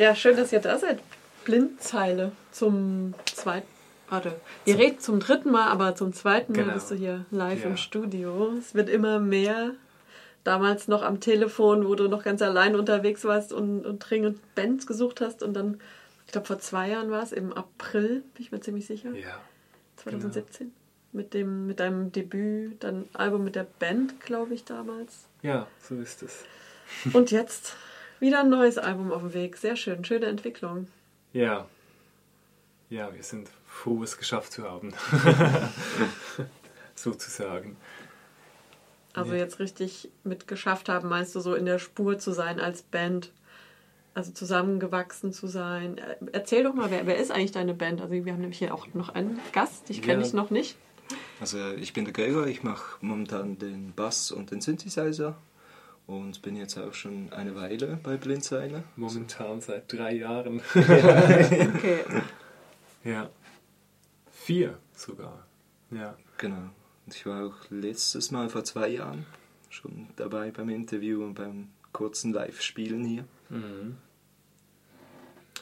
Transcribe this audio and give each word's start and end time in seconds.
Ja, 0.00 0.14
schön, 0.14 0.34
dass 0.34 0.50
ihr 0.50 0.60
da 0.60 0.78
seid. 0.78 0.98
Blindzeile 1.44 2.32
zum 2.52 3.12
zweiten. 3.26 3.66
Warte, 4.08 4.40
ihr 4.64 4.78
redet 4.78 5.02
zum 5.02 5.20
dritten 5.20 5.50
Mal, 5.50 5.68
aber 5.68 5.94
zum 5.94 6.14
zweiten 6.14 6.52
Mal 6.52 6.62
Genau. 6.62 6.72
bist 6.74 6.90
du 6.90 6.94
hier 6.94 7.26
live 7.30 7.60
Ja. 7.64 7.66
im 7.66 7.76
Studio. 7.76 8.54
Es 8.58 8.74
wird 8.74 8.88
immer 8.88 9.18
mehr. 9.20 9.72
Damals 10.42 10.88
noch 10.88 11.02
am 11.02 11.20
Telefon, 11.20 11.86
wo 11.86 11.94
du 11.96 12.08
noch 12.08 12.24
ganz 12.24 12.40
allein 12.40 12.76
unterwegs 12.76 13.24
warst 13.26 13.52
und, 13.52 13.84
und 13.84 13.98
dringend 13.98 14.40
Bands 14.54 14.86
gesucht 14.86 15.20
hast. 15.20 15.42
Und 15.42 15.52
dann, 15.52 15.78
ich 16.24 16.32
glaube, 16.32 16.46
vor 16.46 16.58
zwei 16.60 16.88
Jahren 16.88 17.10
war 17.10 17.22
es, 17.22 17.32
im 17.32 17.52
April, 17.52 18.22
bin 18.32 18.42
ich 18.46 18.50
mir 18.52 18.60
ziemlich 18.60 18.86
sicher, 18.86 19.12
Ja. 19.12 19.38
2017. 19.96 20.72
Mit, 21.12 21.34
dem, 21.34 21.66
mit 21.66 21.78
deinem 21.78 22.10
Debüt, 22.10 22.82
dein 22.82 23.06
Album 23.12 23.44
mit 23.44 23.54
der 23.54 23.66
Band, 23.78 24.18
glaube 24.22 24.54
ich, 24.54 24.64
damals. 24.64 25.26
Ja, 25.42 25.66
so 25.82 25.94
ist 25.96 26.22
es. 26.22 26.44
Und 27.12 27.30
jetzt 27.32 27.76
wieder 28.20 28.40
ein 28.40 28.48
neues 28.50 28.78
Album 28.78 29.10
auf 29.12 29.22
dem 29.22 29.34
Weg. 29.34 29.56
Sehr 29.56 29.76
schön, 29.76 30.04
schöne 30.04 30.26
Entwicklung. 30.26 30.88
Ja. 31.32 31.66
Ja, 32.88 33.14
wir 33.14 33.22
sind 33.22 33.48
froh, 33.66 34.02
es 34.02 34.18
geschafft 34.18 34.52
zu 34.52 34.64
haben. 34.64 34.92
Sozusagen. 36.94 37.76
Also 39.12 39.32
Nee. 39.32 39.38
jetzt 39.38 39.58
richtig 39.58 40.08
mit 40.22 40.46
geschafft 40.46 40.88
haben, 40.88 41.08
meinst 41.08 41.34
du 41.34 41.40
so 41.40 41.54
in 41.54 41.66
der 41.66 41.78
Spur 41.78 42.18
zu 42.18 42.32
sein 42.32 42.60
als 42.60 42.82
Band? 42.82 43.32
Also 44.12 44.32
zusammengewachsen 44.32 45.32
zu 45.32 45.46
sein. 45.46 45.98
Äh, 45.98 46.16
Erzähl 46.32 46.64
doch 46.64 46.74
mal, 46.74 46.90
wer, 46.90 47.06
wer 47.06 47.16
ist 47.16 47.30
eigentlich 47.30 47.52
deine 47.52 47.74
Band? 47.74 48.00
Also 48.00 48.12
wir 48.12 48.32
haben 48.32 48.40
nämlich 48.40 48.58
hier 48.58 48.74
auch 48.74 48.86
noch 48.92 49.08
einen 49.10 49.38
Gast, 49.52 49.88
dich 49.88 50.02
kenne 50.02 50.20
Ja. 50.22 50.26
ich 50.26 50.32
noch 50.32 50.50
nicht. 50.50 50.76
Also 51.40 51.58
ich 51.72 51.92
bin 51.92 52.04
der 52.04 52.12
Gregor, 52.12 52.46
ich 52.46 52.62
mache 52.62 52.96
momentan 53.00 53.58
den 53.58 53.92
Bass 53.94 54.30
und 54.32 54.50
den 54.50 54.60
Synthesizer 54.60 55.36
und 56.10 56.42
bin 56.42 56.56
jetzt 56.56 56.76
auch 56.76 56.92
schon 56.92 57.32
eine 57.32 57.54
Weile 57.54 57.98
bei 58.02 58.16
Blindzeile. 58.16 58.82
Momentan 58.96 59.60
seit 59.60 59.92
drei 59.92 60.14
Jahren. 60.14 60.60
Okay. 60.74 62.00
ja. 63.04 63.30
Vier 64.30 64.78
sogar. 64.92 65.46
Ja. 65.90 66.16
Genau. 66.38 66.70
Und 67.06 67.14
ich 67.14 67.24
war 67.26 67.46
auch 67.46 67.56
letztes 67.70 68.30
Mal 68.30 68.48
vor 68.48 68.64
zwei 68.64 68.88
Jahren 68.88 69.24
schon 69.68 70.08
dabei 70.16 70.50
beim 70.50 70.68
Interview 70.68 71.22
und 71.24 71.34
beim 71.34 71.68
kurzen 71.92 72.32
Live-Spielen 72.32 73.04
hier. 73.04 73.24
Mhm. 73.48 73.96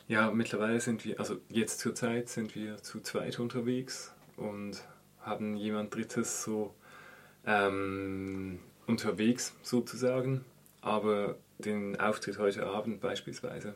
Ja, 0.07 0.31
mittlerweile 0.31 0.81
sind 0.81 1.05
wir, 1.05 1.21
also 1.21 1.39
jetzt 1.51 1.81
zur 1.81 1.95
Zeit 1.95 2.31
sind 2.31 2.55
wir 2.55 2.79
zu 2.79 3.01
zweit 3.01 3.39
unterwegs 3.39 4.15
und 4.37 4.83
haben 5.21 5.57
jemand 5.57 5.95
Drittes 5.95 6.43
so 6.43 6.75
ähm, 7.45 8.61
unterwegs 8.89 9.55
sozusagen. 9.63 10.45
Aber 10.81 11.37
den 11.59 11.99
Auftritt 12.01 12.39
heute 12.39 12.67
Abend 12.67 13.01
beispielsweise 13.01 13.75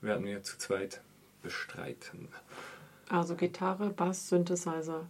werden 0.00 0.24
wir 0.24 0.42
zu 0.42 0.58
zweit 0.58 1.00
bestreiten. 1.42 2.28
Also 3.08 3.34
Gitarre, 3.34 3.90
Bass, 3.90 4.28
Synthesizer. 4.28 5.06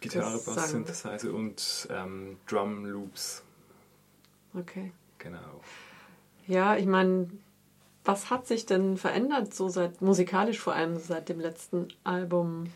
Gitarre, 0.00 0.38
Bass, 0.38 0.70
Synthesizer 0.70 1.32
und 1.32 1.88
ähm, 1.90 2.38
Drum 2.46 2.86
Loops. 2.86 3.42
Okay. 4.54 4.92
Genau. 5.18 5.60
Ja, 6.46 6.76
ich 6.76 6.86
meine, 6.86 7.28
was 8.04 8.30
hat 8.30 8.46
sich 8.46 8.66
denn 8.66 8.96
verändert, 8.96 9.54
so 9.54 9.68
seit 9.68 10.00
musikalisch 10.02 10.58
vor 10.58 10.74
allem 10.74 10.98
seit 10.98 11.28
dem 11.28 11.40
letzten 11.40 11.88
Album? 12.04 12.66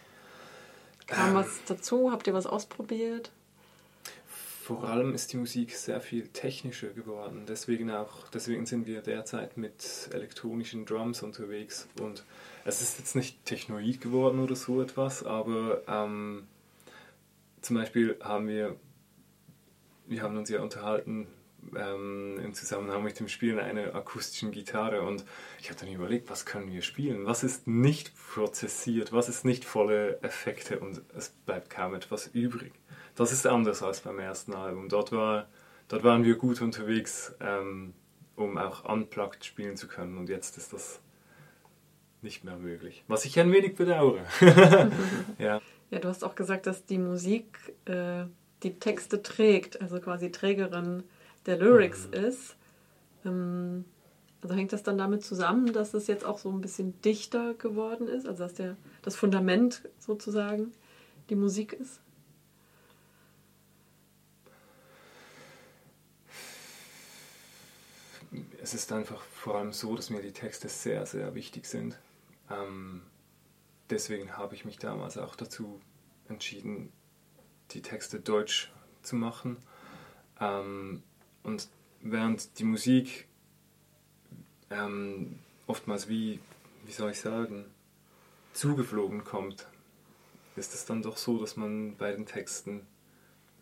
Kam 1.06 1.30
Ähm. 1.30 1.34
was 1.34 1.48
dazu? 1.66 2.10
Habt 2.10 2.26
ihr 2.26 2.34
was 2.34 2.46
ausprobiert? 2.46 3.30
Vor 4.68 4.84
allem 4.84 5.14
ist 5.14 5.32
die 5.32 5.38
Musik 5.38 5.74
sehr 5.74 5.98
viel 5.98 6.28
technischer 6.28 6.88
geworden. 6.88 7.46
Deswegen 7.48 7.90
auch, 7.90 8.28
deswegen 8.28 8.66
sind 8.66 8.86
wir 8.86 9.00
derzeit 9.00 9.56
mit 9.56 10.10
elektronischen 10.12 10.84
Drums 10.84 11.22
unterwegs. 11.22 11.88
Und 11.98 12.22
es 12.66 12.82
ist 12.82 12.98
jetzt 12.98 13.16
nicht 13.16 13.46
Technoid 13.46 14.02
geworden 14.02 14.40
oder 14.40 14.56
so 14.56 14.82
etwas, 14.82 15.24
aber 15.24 15.80
ähm, 15.88 16.46
zum 17.62 17.76
Beispiel 17.76 18.18
haben 18.20 18.46
wir, 18.46 18.76
wir 20.06 20.20
haben 20.20 20.36
uns 20.36 20.50
ja 20.50 20.60
unterhalten 20.60 21.28
ähm, 21.74 22.38
im 22.44 22.52
Zusammenhang 22.52 23.02
mit 23.02 23.18
dem 23.20 23.28
Spielen 23.28 23.58
einer 23.60 23.94
akustischen 23.94 24.52
Gitarre 24.52 25.00
und 25.00 25.24
ich 25.60 25.70
habe 25.70 25.80
dann 25.80 25.90
überlegt, 25.90 26.28
was 26.28 26.44
können 26.44 26.70
wir 26.70 26.82
spielen? 26.82 27.24
Was 27.24 27.42
ist 27.42 27.66
nicht 27.66 28.12
prozessiert? 28.34 29.14
Was 29.14 29.30
ist 29.30 29.46
nicht 29.46 29.64
volle 29.64 30.20
Effekte? 30.20 30.78
Und 30.78 31.00
es 31.16 31.30
bleibt 31.30 31.70
kaum 31.70 31.94
etwas 31.94 32.26
übrig. 32.34 32.74
Das 33.18 33.32
ist 33.32 33.48
anders 33.48 33.82
als 33.82 34.00
beim 34.02 34.20
ersten 34.20 34.52
Album. 34.54 34.88
Dort, 34.88 35.10
war, 35.10 35.48
dort 35.88 36.04
waren 36.04 36.22
wir 36.22 36.36
gut 36.36 36.62
unterwegs, 36.62 37.34
ähm, 37.40 37.92
um 38.36 38.56
auch 38.56 38.84
unplugged 38.84 39.44
spielen 39.44 39.76
zu 39.76 39.88
können. 39.88 40.16
Und 40.18 40.28
jetzt 40.28 40.56
ist 40.56 40.72
das 40.72 41.00
nicht 42.22 42.44
mehr 42.44 42.56
möglich. 42.56 43.02
Was 43.08 43.24
ich 43.24 43.40
ein 43.40 43.50
wenig 43.50 43.74
bedauere. 43.74 44.24
ja. 45.40 45.60
Ja, 45.90 45.98
du 45.98 46.08
hast 46.08 46.22
auch 46.22 46.36
gesagt, 46.36 46.68
dass 46.68 46.84
die 46.84 46.98
Musik 46.98 47.58
äh, 47.86 48.26
die 48.62 48.78
Texte 48.78 49.20
trägt, 49.20 49.80
also 49.80 49.98
quasi 49.98 50.30
Trägerin 50.30 51.02
der 51.44 51.56
Lyrics 51.58 52.04
ist. 52.04 52.54
Ähm, 53.24 53.84
also 54.42 54.54
hängt 54.54 54.72
das 54.72 54.84
dann 54.84 54.96
damit 54.96 55.24
zusammen, 55.24 55.72
dass 55.72 55.92
es 55.92 56.06
jetzt 56.06 56.24
auch 56.24 56.38
so 56.38 56.52
ein 56.52 56.60
bisschen 56.60 57.02
dichter 57.02 57.54
geworden 57.54 58.06
ist, 58.06 58.28
also 58.28 58.44
dass 58.44 58.54
der, 58.54 58.76
das 59.02 59.16
Fundament 59.16 59.88
sozusagen 59.98 60.70
die 61.30 61.34
Musik 61.34 61.72
ist? 61.72 62.00
Es 68.68 68.74
ist 68.74 68.92
einfach 68.92 69.22
vor 69.22 69.54
allem 69.54 69.72
so, 69.72 69.96
dass 69.96 70.10
mir 70.10 70.20
die 70.20 70.32
Texte 70.32 70.68
sehr, 70.68 71.06
sehr 71.06 71.34
wichtig 71.34 71.64
sind. 71.64 71.98
Ähm, 72.50 73.00
deswegen 73.88 74.36
habe 74.36 74.54
ich 74.54 74.66
mich 74.66 74.78
damals 74.78 75.16
auch 75.16 75.36
dazu 75.36 75.80
entschieden, 76.28 76.92
die 77.70 77.80
Texte 77.80 78.20
deutsch 78.20 78.70
zu 79.00 79.16
machen. 79.16 79.56
Ähm, 80.38 81.02
und 81.42 81.68
während 82.02 82.58
die 82.58 82.64
Musik 82.64 83.26
ähm, 84.68 85.38
oftmals 85.66 86.10
wie, 86.10 86.38
wie 86.84 86.92
soll 86.92 87.12
ich 87.12 87.20
sagen, 87.20 87.64
zugeflogen 88.52 89.24
kommt, 89.24 89.66
ist 90.56 90.74
es 90.74 90.84
dann 90.84 91.00
doch 91.00 91.16
so, 91.16 91.38
dass 91.38 91.56
man 91.56 91.96
bei 91.96 92.12
den 92.12 92.26
Texten 92.26 92.86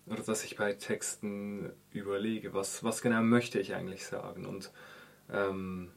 oder 0.07 0.23
dass 0.23 0.43
ich 0.43 0.57
bei 0.57 0.73
Texten 0.73 1.73
überlege, 1.93 2.55
was, 2.55 2.83
was 2.83 3.03
genau 3.03 3.23
möchte 3.23 3.61
ich 3.61 3.75
eigentlich 3.75 4.05
sagen 4.05 4.47
und 4.47 4.73
ähm, 5.33 5.91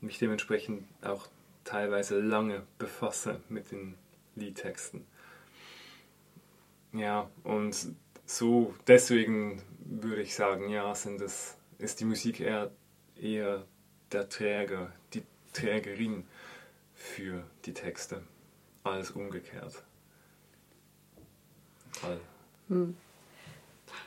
mich 0.00 0.18
dementsprechend 0.18 0.84
auch 1.02 1.28
teilweise 1.64 2.20
lange 2.20 2.62
befasse 2.78 3.40
mit 3.48 3.70
den 3.70 3.96
Liedtexten. 4.34 5.06
Ja, 6.92 7.30
und 7.44 7.94
so 8.24 8.74
deswegen 8.86 9.62
würde 9.84 10.22
ich 10.22 10.34
sagen, 10.34 10.68
ja, 10.68 10.94
sind 10.94 11.20
es, 11.20 11.56
ist 11.78 12.00
die 12.00 12.04
Musik 12.04 12.40
eher, 12.40 12.70
eher 13.20 13.64
der 14.12 14.28
Träger, 14.28 14.92
die 15.14 15.22
Trägerin 15.52 16.26
für 16.94 17.44
die 17.64 17.74
Texte, 17.74 18.22
als 18.82 19.12
umgekehrt. 19.12 19.82
Weil 22.02 22.20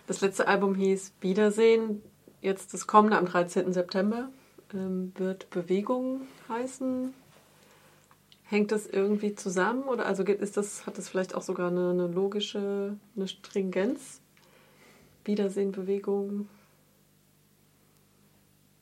Das 0.07 0.22
letzte 0.22 0.47
Album 0.47 0.75
hieß 0.75 1.13
Wiedersehen. 1.22 2.01
Jetzt 2.44 2.74
das 2.74 2.88
kommende 2.88 3.18
am 3.18 3.26
13. 3.26 3.72
September 3.72 4.30
ähm, 4.74 5.14
wird 5.16 5.50
Bewegung 5.50 6.28
heißen. 6.50 7.14
Hängt 8.44 8.74
das 8.74 8.86
irgendwie 8.86 9.34
zusammen 9.34 9.84
oder 9.84 10.06
also 10.06 10.26
geht- 10.26 10.42
ist 10.42 10.58
das, 10.58 10.86
hat 10.86 10.98
das 10.98 11.08
vielleicht 11.08 11.36
auch 11.36 11.42
sogar 11.42 11.72
eine, 11.72 11.92
eine 11.92 12.08
logische 12.08 12.98
eine 13.16 13.28
Stringenz? 13.30 14.20
Wiedersehen, 15.24 15.72
Bewegung. 15.72 16.50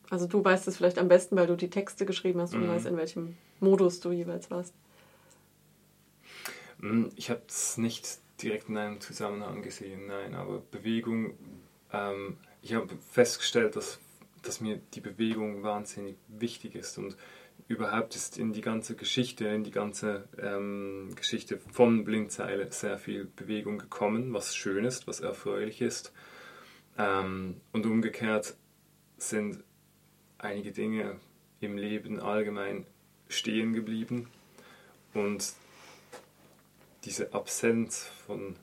Also 0.10 0.26
du 0.26 0.44
weißt 0.44 0.68
es 0.68 0.78
vielleicht 0.78 0.98
am 0.98 1.08
besten, 1.08 1.36
weil 1.36 1.46
du 1.46 1.56
die 1.56 1.70
Texte 1.70 2.08
geschrieben 2.08 2.42
hast 2.42 2.56
und 2.56 2.64
Mhm. 2.64 2.68
weißt, 2.68 2.88
in 2.88 2.98
welchem 2.98 3.38
Modus 3.60 4.00
du 4.00 4.12
jeweils 4.12 4.50
warst. 4.50 4.74
Mm, 6.80 7.10
Ich 7.16 7.30
habe 7.30 7.44
es 7.48 7.78
nicht 7.78 8.18
direkt 8.42 8.70
in 8.70 8.78
einem 8.78 9.00
Zusammenhang 9.02 9.62
gesehen, 9.62 10.08
nein, 10.08 10.34
aber 10.34 10.64
Bewegung, 10.72 11.36
ähm, 11.94 12.38
ich 12.62 12.74
habe 12.74 12.88
festgestellt, 13.10 13.76
dass, 13.76 14.00
dass 14.42 14.62
mir 14.62 14.80
die 14.94 15.02
Bewegung 15.02 15.64
wahnsinnig 15.64 16.18
wichtig 16.28 16.76
ist 16.76 16.98
und 16.98 17.18
überhaupt 17.68 18.16
ist 18.16 18.38
in 18.38 18.54
die 18.54 18.62
ganze 18.62 18.96
Geschichte, 18.96 19.48
in 19.48 19.64
die 19.64 19.72
ganze 19.72 20.28
ähm, 20.38 21.12
Geschichte 21.16 21.58
von 21.58 22.04
Blindzeile 22.04 22.72
sehr 22.72 22.98
viel 22.98 23.26
Bewegung 23.26 23.78
gekommen, 23.78 24.34
was 24.34 24.56
schön 24.56 24.86
ist, 24.86 25.08
was 25.08 25.20
erfreulich 25.20 25.82
ist. 25.82 26.12
Ähm, 26.98 27.62
und 27.72 27.86
umgekehrt 27.86 28.56
sind 29.18 29.64
einige 30.38 30.72
Dinge 30.72 31.20
im 31.60 31.78
Leben 31.78 32.20
allgemein 32.20 32.86
stehen 33.28 33.74
geblieben 33.74 34.28
und 35.14 35.54
diese 37.06 37.34
Absenz 37.34 38.04
von 38.26 38.56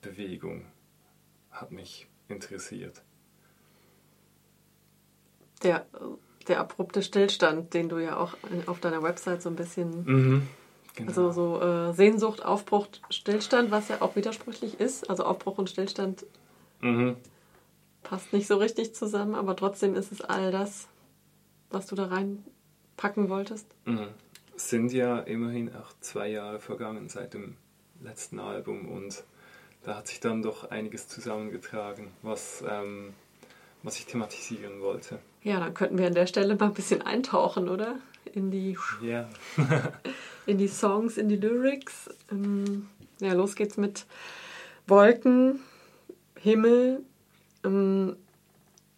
Bewegung 0.00 0.66
hat 1.50 1.72
mich 1.72 2.05
interessiert. 2.28 3.02
Der 5.62 5.86
der 6.48 6.60
abrupte 6.60 7.02
Stillstand, 7.02 7.74
den 7.74 7.88
du 7.88 7.98
ja 7.98 8.16
auch 8.18 8.36
auf 8.66 8.80
deiner 8.80 9.02
Website 9.02 9.42
so 9.42 9.48
ein 9.48 9.56
bisschen, 9.56 10.04
Mhm. 10.04 10.48
Genau. 10.94 11.08
also 11.08 11.30
so 11.30 11.60
äh, 11.60 11.92
Sehnsucht, 11.92 12.42
Aufbruch, 12.44 12.86
Stillstand, 13.10 13.70
was 13.70 13.88
ja 13.88 14.00
auch 14.00 14.16
widersprüchlich 14.16 14.80
ist. 14.80 15.10
Also 15.10 15.24
Aufbruch 15.24 15.58
und 15.58 15.68
Stillstand 15.68 16.24
mhm. 16.80 17.16
passt 18.02 18.32
nicht 18.32 18.46
so 18.46 18.56
richtig 18.56 18.94
zusammen, 18.94 19.34
aber 19.34 19.54
trotzdem 19.56 19.94
ist 19.94 20.10
es 20.10 20.22
all 20.22 20.50
das, 20.50 20.88
was 21.70 21.86
du 21.86 21.96
da 21.96 22.06
reinpacken 22.06 23.28
wolltest. 23.28 23.66
Mhm. 23.84 24.08
Es 24.56 24.70
sind 24.70 24.90
ja 24.90 25.18
immerhin 25.18 25.74
auch 25.74 25.92
zwei 26.00 26.28
Jahre 26.28 26.60
vergangen 26.60 27.10
seit 27.10 27.34
dem 27.34 27.58
letzten 28.00 28.38
Album 28.40 28.88
und 28.88 29.22
da 29.86 29.94
hat 29.96 30.08
sich 30.08 30.18
dann 30.18 30.42
doch 30.42 30.68
einiges 30.70 31.06
zusammengetragen, 31.06 32.08
was, 32.22 32.64
ähm, 32.68 33.14
was 33.84 33.98
ich 33.98 34.06
thematisieren 34.06 34.80
wollte. 34.80 35.20
Ja, 35.44 35.60
dann 35.60 35.74
könnten 35.74 35.96
wir 35.96 36.08
an 36.08 36.14
der 36.14 36.26
Stelle 36.26 36.56
mal 36.56 36.66
ein 36.66 36.74
bisschen 36.74 37.02
eintauchen, 37.02 37.68
oder? 37.68 37.94
In 38.34 38.50
die, 38.50 38.76
Ja. 39.00 39.28
in 40.46 40.58
die 40.58 40.66
Songs, 40.66 41.16
in 41.16 41.28
die 41.28 41.36
Lyrics. 41.36 42.10
Ähm, 42.32 42.88
ja, 43.20 43.32
los 43.32 43.54
geht's 43.54 43.76
mit 43.76 44.06
Wolken, 44.88 45.60
Himmel. 46.40 47.04
Ähm, 47.64 48.16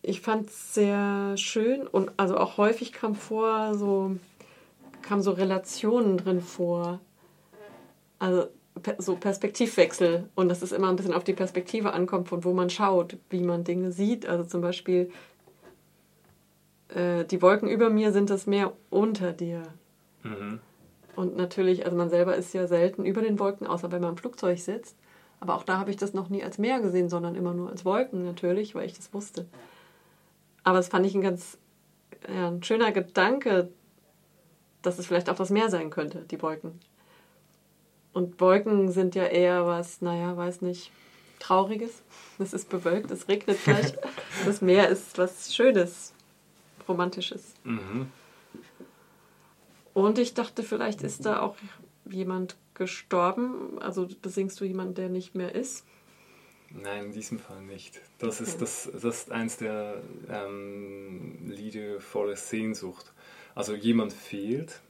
ich 0.01 0.23
fand 0.23 0.49
es 0.49 0.73
sehr 0.73 1.37
schön 1.37 1.87
und 1.87 2.13
also 2.17 2.39
auch 2.39 2.57
häufig 2.57 2.95
kam 2.95 3.15
vor, 3.15 3.75
so 3.75 4.17
kamen 5.03 5.21
so 5.21 5.33
Relationen 5.33 6.17
drin 6.17 6.41
vor. 6.41 7.01
Also 8.19 8.49
so 8.99 9.17
Perspektivwechsel 9.17 10.29
und 10.35 10.49
dass 10.49 10.63
es 10.63 10.73
immer 10.73 10.89
ein 10.89 10.97
bisschen 10.97 11.15
auf 11.15 11.25
die 11.25 11.33
Perspektive 11.33 11.93
ankommt, 11.93 12.29
von 12.29 12.45
wo 12.45 12.53
man 12.53 12.71
schaut, 12.71 13.17
wie 13.31 13.43
man 13.43 13.65
Dinge 13.65 13.93
sieht. 13.93 14.27
Also 14.27 14.45
zum 14.45 14.61
Beispiel 14.61 15.11
äh, 16.89 17.25
die 17.25 17.43
Wolken 17.43 17.69
über 17.69 17.91
mir 17.91 18.13
sind 18.13 18.31
das 18.31 18.47
Meer 18.47 18.73
unter 18.91 19.33
dir. 19.33 19.63
Mhm. 20.23 20.61
Und 21.17 21.37
natürlich, 21.37 21.85
also 21.85 21.97
man 21.97 22.11
selber 22.11 22.37
ist 22.37 22.55
ja 22.55 22.67
selten 22.67 23.05
über 23.05 23.23
den 23.23 23.39
Wolken, 23.39 23.67
außer 23.67 23.91
wenn 23.91 24.01
man 24.01 24.11
im 24.11 24.17
Flugzeug 24.17 24.59
sitzt. 24.59 24.97
Aber 25.41 25.55
auch 25.55 25.65
da 25.65 25.79
habe 25.79 25.91
ich 25.91 25.97
das 25.97 26.15
noch 26.15 26.29
nie 26.29 26.43
als 26.43 26.59
Meer 26.59 26.81
gesehen, 26.81 27.09
sondern 27.09 27.35
immer 27.35 27.55
nur 27.55 27.71
als 27.71 27.85
Wolken 27.85 28.25
natürlich, 28.25 28.75
weil 28.75 28.87
ich 28.87 28.95
das 28.95 29.13
wusste. 29.13 29.47
Aber 30.65 30.79
das 30.79 30.89
fand 30.89 31.07
ich 31.07 31.15
ein 31.15 31.23
ganz 31.23 31.59
ja, 32.33 32.49
ein 32.49 32.63
schöner 32.63 32.93
Gedanke, 32.93 33.71
dass 34.83 34.99
es 34.99 35.07
vielleicht 35.07 35.31
auch 35.31 35.37
das 35.37 35.51
Meer 35.51 35.71
sein 35.71 35.91
könnte, 35.91 36.25
die 36.31 36.41
Wolken. 36.43 36.79
Und 38.13 38.41
Wolken 38.41 38.91
sind 38.91 39.15
ja 39.15 39.25
eher 39.25 39.67
was, 39.67 40.01
naja, 40.01 40.37
weiß 40.37 40.63
nicht, 40.63 40.91
Trauriges. 41.39 42.03
Es 42.39 42.53
ist 42.53 42.69
bewölkt, 42.69 43.11
es 43.11 43.29
regnet 43.29 43.63
gleich. 43.65 43.93
Das 44.45 44.61
Meer 44.61 44.89
ist 44.89 45.19
was 45.19 45.55
Schönes, 45.55 46.13
Romantisches. 46.89 47.55
Mhm. 47.65 48.11
Und 49.95 50.19
ich 50.19 50.35
dachte, 50.35 50.63
vielleicht 50.63 51.03
ist 51.03 51.27
da 51.27 51.41
auch 51.41 51.57
jemand 52.09 52.57
gestorben. 52.75 53.81
Also 53.81 54.09
besingst 54.23 54.61
du 54.61 54.65
jemanden, 54.65 54.95
der 54.95 55.09
nicht 55.09 55.35
mehr 55.35 55.55
ist. 55.55 55.85
Nein, 56.71 57.07
in 57.07 57.13
diesem 57.13 57.39
Fall 57.39 57.63
nicht. 57.63 58.01
Das 58.19 58.41
ist, 58.41 58.51
Okay. 58.51 58.59
das, 58.61 58.91
das 58.93 59.05
ist 59.05 59.33
eins 59.33 59.57
der 59.57 60.03
ähm, 60.31 61.39
Lieder 61.49 62.01
voller 62.01 62.37
Sehnsucht. 62.37 63.13
Also 63.55 63.75
jemand 63.75 64.13
fehlt, 64.13 64.81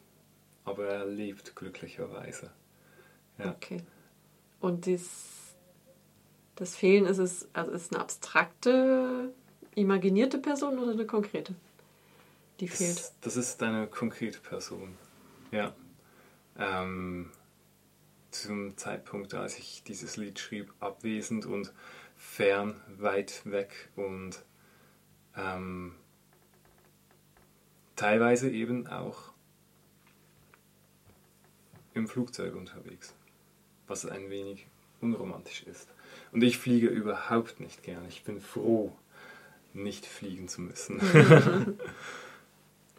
aber 0.65 0.87
er 0.89 1.07
lebt 1.07 1.55
glücklicherweise. 1.57 2.51
Ja. 3.39 3.51
Okay. 3.51 3.83
Und 4.61 4.87
dies, 4.87 5.11
das 6.57 6.75
Fehlen 6.75 7.07
ist 7.07 7.19
es, 7.19 7.49
also 7.53 7.71
ist 7.71 7.93
eine 7.93 8.01
abstrakte, 8.03 9.33
imaginierte 9.75 10.39
Person 10.39 10.79
oder 10.79 10.93
eine 10.93 11.07
konkrete, 11.07 11.55
die 12.61 12.69
fehlt? 12.69 12.99
Das, 12.99 13.15
das 13.21 13.37
ist 13.37 13.63
eine 13.63 13.87
konkrete 13.87 14.41
Person. 14.41 14.97
Ja. 15.53 15.75
Ähm, 16.59 17.31
zum 18.31 18.77
Zeitpunkt, 18.77 19.35
als 19.35 19.59
ich 19.59 19.83
dieses 19.85 20.17
Lied 20.17 20.39
schrieb, 20.39 20.73
abwesend 20.81 21.47
und 21.47 21.73
fern, 22.17 22.81
weit 22.99 23.43
weg 23.45 23.91
und 23.97 24.43
ähm, 25.37 25.95
teilweise 27.97 28.51
eben 28.51 28.87
auch 28.87 29.33
im 31.95 32.07
Flugzeug 32.07 32.55
unterwegs, 32.55 33.15
was 33.89 34.07
ein 34.07 34.31
wenig 34.31 34.67
unromantisch 35.01 35.63
ist. 35.65 35.89
Und 36.33 36.43
ich 36.43 36.59
fliege 36.59 36.89
überhaupt 36.89 37.61
nicht 37.61 37.83
gern. 37.83 38.05
Ich 38.09 38.25
bin 38.25 38.41
froh, 38.41 38.93
nicht 39.73 40.07
fliegen 40.07 40.49
zu 40.49 40.61
müssen. 40.61 41.01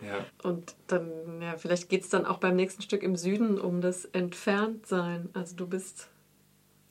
ja. 0.02 0.26
Und 0.44 0.76
dann, 0.88 1.10
ja, 1.42 1.58
vielleicht 1.58 1.90
geht 1.90 2.04
es 2.04 2.10
dann 2.10 2.26
auch 2.26 2.38
beim 2.38 2.56
nächsten 2.56 2.82
Stück 2.82 3.04
im 3.04 3.16
Süden 3.16 3.60
um 3.60 3.82
das 3.82 4.06
Entferntsein. 4.06 5.30
Also 5.34 5.56
du 5.56 5.68
bist 5.68 6.10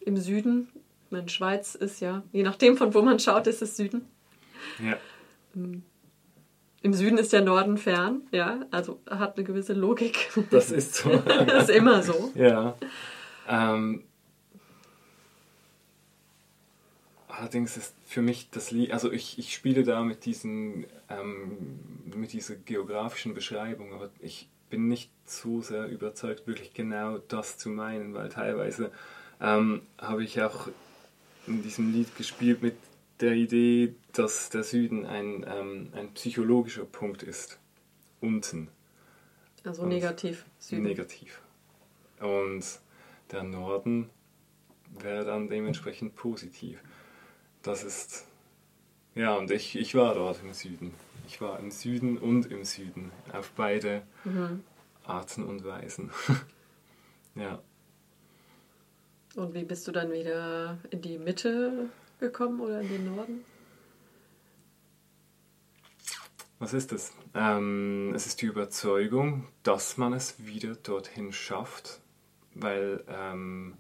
im 0.00 0.17
Süden, 0.17 0.69
meine, 1.11 1.29
Schweiz 1.29 1.75
ist 1.75 2.00
ja, 2.00 2.23
je 2.33 2.43
nachdem 2.43 2.77
von 2.77 2.95
wo 2.95 3.03
man 3.03 3.19
schaut, 3.19 3.47
ist 3.47 3.62
es 3.62 3.77
Süden. 3.77 4.06
Ja. 4.83 4.97
Im 6.83 6.95
Süden 6.95 7.19
ist 7.19 7.33
der 7.33 7.43
Norden 7.43 7.79
fern, 7.79 8.23
ja, 8.31 8.61
also 8.71 9.00
hat 9.09 9.37
eine 9.37 9.45
gewisse 9.45 9.73
Logik. 9.73 10.31
Das 10.50 10.71
ist 10.71 10.95
so. 10.95 11.11
das 11.47 11.69
ist 11.69 11.77
immer 11.77 12.03
so. 12.03 12.33
ja. 12.35 12.77
Ähm, 13.49 14.05
allerdings 17.29 17.77
ist 17.77 17.95
für 18.06 18.23
mich 18.23 18.50
das 18.50 18.71
Lied, 18.71 18.93
also 18.93 19.11
ich, 19.11 19.39
ich 19.39 19.55
spiele 19.55 19.85
da 19.85 20.03
mit 20.03 20.25
diesen, 20.25 20.87
ähm, 21.09 21.56
mit 22.15 22.33
dieser 22.33 22.56
geografischen 22.56 23.35
Beschreibung, 23.35 23.95
aber 23.95 24.11
ich 24.21 24.49
bin 24.71 24.89
nicht 24.89 25.11
so 25.25 25.62
sehr 25.62 25.87
überzeugt, 25.87 26.47
wirklich 26.47 26.75
genau 26.75 27.19
das 27.19 27.59
zu 27.59 27.71
meinen, 27.71 28.12
weil 28.15 28.29
teilweise 28.29 28.93
ähm, 29.41 29.83
habe 29.99 30.25
ich 30.25 30.43
auch 30.43 30.69
in 31.47 31.62
diesem 31.62 31.93
Lied 31.93 32.15
gespielt 32.17 32.62
mit 32.62 32.75
der 33.21 33.33
Idee, 33.33 33.95
dass 34.12 34.50
der 34.50 34.62
Süden 34.62 35.06
ein, 35.06 35.45
ähm, 35.49 35.89
ein 35.95 36.12
psychologischer 36.15 36.85
Punkt 36.85 37.23
ist. 37.23 37.59
Unten. 38.21 38.69
Also 39.65 39.83
Und 39.83 39.89
negativ. 39.89 40.45
Süden. 40.59 40.83
negativ. 40.83 41.41
Und 42.21 42.65
der 43.32 43.42
Norden 43.42 44.10
wäre 45.00 45.25
dann 45.25 45.48
dementsprechend 45.48 46.14
positiv. 46.14 46.82
Das 47.62 47.84
ist. 47.84 48.26
Ja, 49.14 49.36
und 49.36 49.50
ich, 49.50 49.76
ich 49.76 49.94
war 49.94 50.14
dort 50.14 50.40
im 50.42 50.52
Süden. 50.52 50.94
Ich 51.26 51.40
war 51.40 51.58
im 51.58 51.70
Süden 51.70 52.19
und 52.19 52.46
im 52.50 52.64
Süden. 52.64 53.10
Auf 53.32 53.50
beide 53.56 54.02
Mhm. 54.25 54.62
Arten 55.04 55.44
und 55.44 55.64
Weisen. 55.64 56.10
ja. 57.35 57.62
Und 59.37 59.54
wie 59.54 59.64
bist 59.64 59.87
du 59.88 59.92
dann 59.92 60.12
wieder 60.12 60.78
in 60.90 61.00
die 61.02 61.18
Mitte 61.18 61.88
gekommen 62.20 62.61
oder 62.61 62.80
in 62.80 62.88
den 62.88 63.14
Norden? 63.14 63.44
Was 66.58 66.73
ist 66.75 66.92
es? 66.92 67.12
Ähm, 67.35 68.12
es 68.14 68.26
ist 68.26 68.42
die 68.42 68.47
Überzeugung, 68.47 69.47
dass 69.62 69.97
man 69.97 70.12
es 70.12 70.44
wieder 70.44 70.75
dorthin 70.75 71.32
schafft, 71.32 72.00
weil, 72.61 73.05
ähm, 73.09 73.75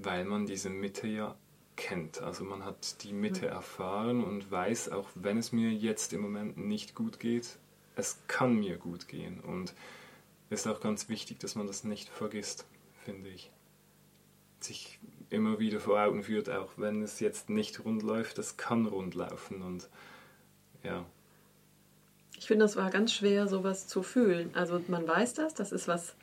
weil 0.00 0.24
man 0.24 0.46
diese 0.46 0.70
Mitte 0.70 1.06
ja 1.06 1.36
kennt. 1.76 2.20
Also 2.20 2.44
man 2.44 2.64
hat 2.64 3.02
die 3.04 3.12
Mitte 3.12 3.46
erfahren 3.46 4.22
und 4.22 4.50
weiß, 4.50 4.90
auch 4.90 5.08
wenn 5.14 5.38
es 5.38 5.52
mir 5.52 5.70
jetzt 5.70 6.12
im 6.12 6.20
Moment 6.20 6.58
nicht 6.58 6.94
gut 6.94 7.20
geht, 7.20 7.58
es 7.96 8.18
kann 8.26 8.56
mir 8.56 8.76
gut 8.76 9.08
gehen. 9.08 9.40
Und 9.40 9.74
es 10.50 10.60
ist 10.60 10.66
auch 10.66 10.80
ganz 10.80 11.08
wichtig, 11.08 11.38
dass 11.38 11.54
man 11.54 11.66
das 11.66 11.84
nicht 11.84 12.08
vergisst, 12.08 12.66
finde 13.04 13.30
ich. 13.30 13.50
Sich 14.60 14.98
immer 15.30 15.58
wieder 15.58 15.78
vor 15.78 16.00
Augen 16.00 16.22
führt, 16.22 16.50
auch 16.50 16.72
wenn 16.76 17.02
es 17.02 17.20
jetzt 17.20 17.48
nicht 17.48 17.84
rund 17.84 18.02
läuft, 18.02 18.38
es 18.38 18.56
kann 18.56 18.86
rund 18.86 19.14
laufen. 19.14 19.62
Und 19.62 19.88
ja. 20.82 21.06
Ich 22.36 22.46
finde, 22.46 22.64
es 22.64 22.76
war 22.76 22.90
ganz 22.90 23.12
schwer, 23.12 23.46
sowas 23.46 23.86
zu 23.86 24.02
fühlen. 24.02 24.50
Also 24.54 24.80
man 24.88 25.06
weiß 25.06 25.34
das, 25.34 25.54
das 25.54 25.70
ist 25.70 25.86
was 25.86 26.16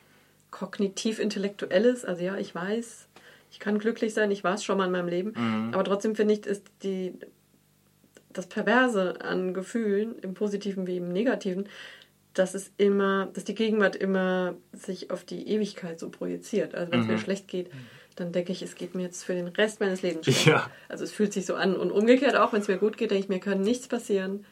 kognitiv-intellektuelles. 0.50 2.04
Also 2.04 2.22
ja, 2.24 2.36
ich 2.36 2.54
weiß, 2.54 3.08
ich 3.50 3.60
kann 3.60 3.78
glücklich 3.78 4.14
sein, 4.14 4.30
ich 4.30 4.44
war 4.44 4.54
es 4.54 4.64
schon 4.64 4.78
mal 4.78 4.86
in 4.86 4.92
meinem 4.92 5.08
Leben. 5.08 5.32
Mhm. 5.36 5.74
Aber 5.74 5.84
trotzdem 5.84 6.14
finde 6.14 6.34
ich, 6.34 6.46
ist 6.46 6.64
die, 6.82 7.14
das 8.32 8.46
Perverse 8.46 9.20
an 9.20 9.54
Gefühlen, 9.54 10.18
im 10.20 10.34
Positiven 10.34 10.86
wie 10.86 10.98
im 10.98 11.08
Negativen, 11.08 11.68
dass 12.34 12.54
es 12.54 12.70
immer, 12.76 13.26
dass 13.32 13.44
die 13.44 13.54
Gegenwart 13.54 13.96
immer 13.96 14.54
sich 14.72 15.10
auf 15.10 15.24
die 15.24 15.48
Ewigkeit 15.48 15.98
so 15.98 16.10
projiziert. 16.10 16.74
Also 16.74 16.92
wenn 16.92 17.00
es 17.00 17.06
mir 17.06 17.14
Mhm. 17.14 17.18
schlecht 17.20 17.48
geht, 17.48 17.70
dann 18.14 18.32
denke 18.32 18.52
ich, 18.52 18.62
es 18.62 18.74
geht 18.74 18.94
mir 18.94 19.02
jetzt 19.02 19.24
für 19.24 19.34
den 19.34 19.48
Rest 19.48 19.80
meines 19.80 20.02
Lebens 20.02 20.26
schlecht. 20.26 20.46
Ja. 20.46 20.70
Also 20.88 21.04
es 21.04 21.12
fühlt 21.12 21.32
sich 21.32 21.46
so 21.46 21.54
an. 21.54 21.76
Und 21.76 21.90
umgekehrt 21.90 22.36
auch, 22.36 22.52
wenn 22.52 22.60
es 22.60 22.68
mir 22.68 22.78
gut 22.78 22.96
geht, 22.96 23.10
denke 23.10 23.24
ich, 23.24 23.28
mir 23.28 23.40
kann 23.40 23.60
nichts 23.60 23.88
passieren. 23.88 24.44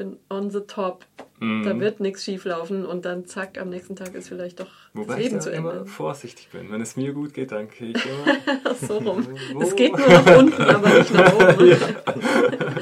Ich 0.00 0.06
bin 0.06 0.18
on 0.30 0.50
the 0.50 0.60
top. 0.60 1.04
Mhm. 1.40 1.62
Da 1.62 1.78
wird 1.78 2.00
nichts 2.00 2.24
schief 2.24 2.46
laufen 2.46 2.86
und 2.86 3.04
dann 3.04 3.26
zack, 3.26 3.60
am 3.60 3.68
nächsten 3.68 3.96
Tag 3.96 4.14
ist 4.14 4.28
vielleicht 4.28 4.58
doch 4.58 4.70
Wobei 4.94 5.08
das 5.08 5.16
ich 5.16 5.24
Leben 5.24 5.34
da 5.36 5.40
zu 5.42 5.50
immer 5.50 5.72
Ende. 5.72 5.84
vorsichtig 5.84 6.48
bin. 6.48 6.72
Wenn 6.72 6.80
es 6.80 6.96
mir 6.96 7.12
gut 7.12 7.34
geht, 7.34 7.52
danke 7.52 7.84
ich 7.84 7.96
immer. 7.96 8.74
so 8.80 8.96
rum. 8.96 9.26
Wo? 9.52 9.60
Es 9.60 9.76
geht 9.76 9.94
nur 9.94 10.08
nach 10.08 10.38
unten, 10.38 10.62
aber 10.62 10.88
nicht 10.88 11.12
nach 11.12 11.34
oben. 11.34 11.66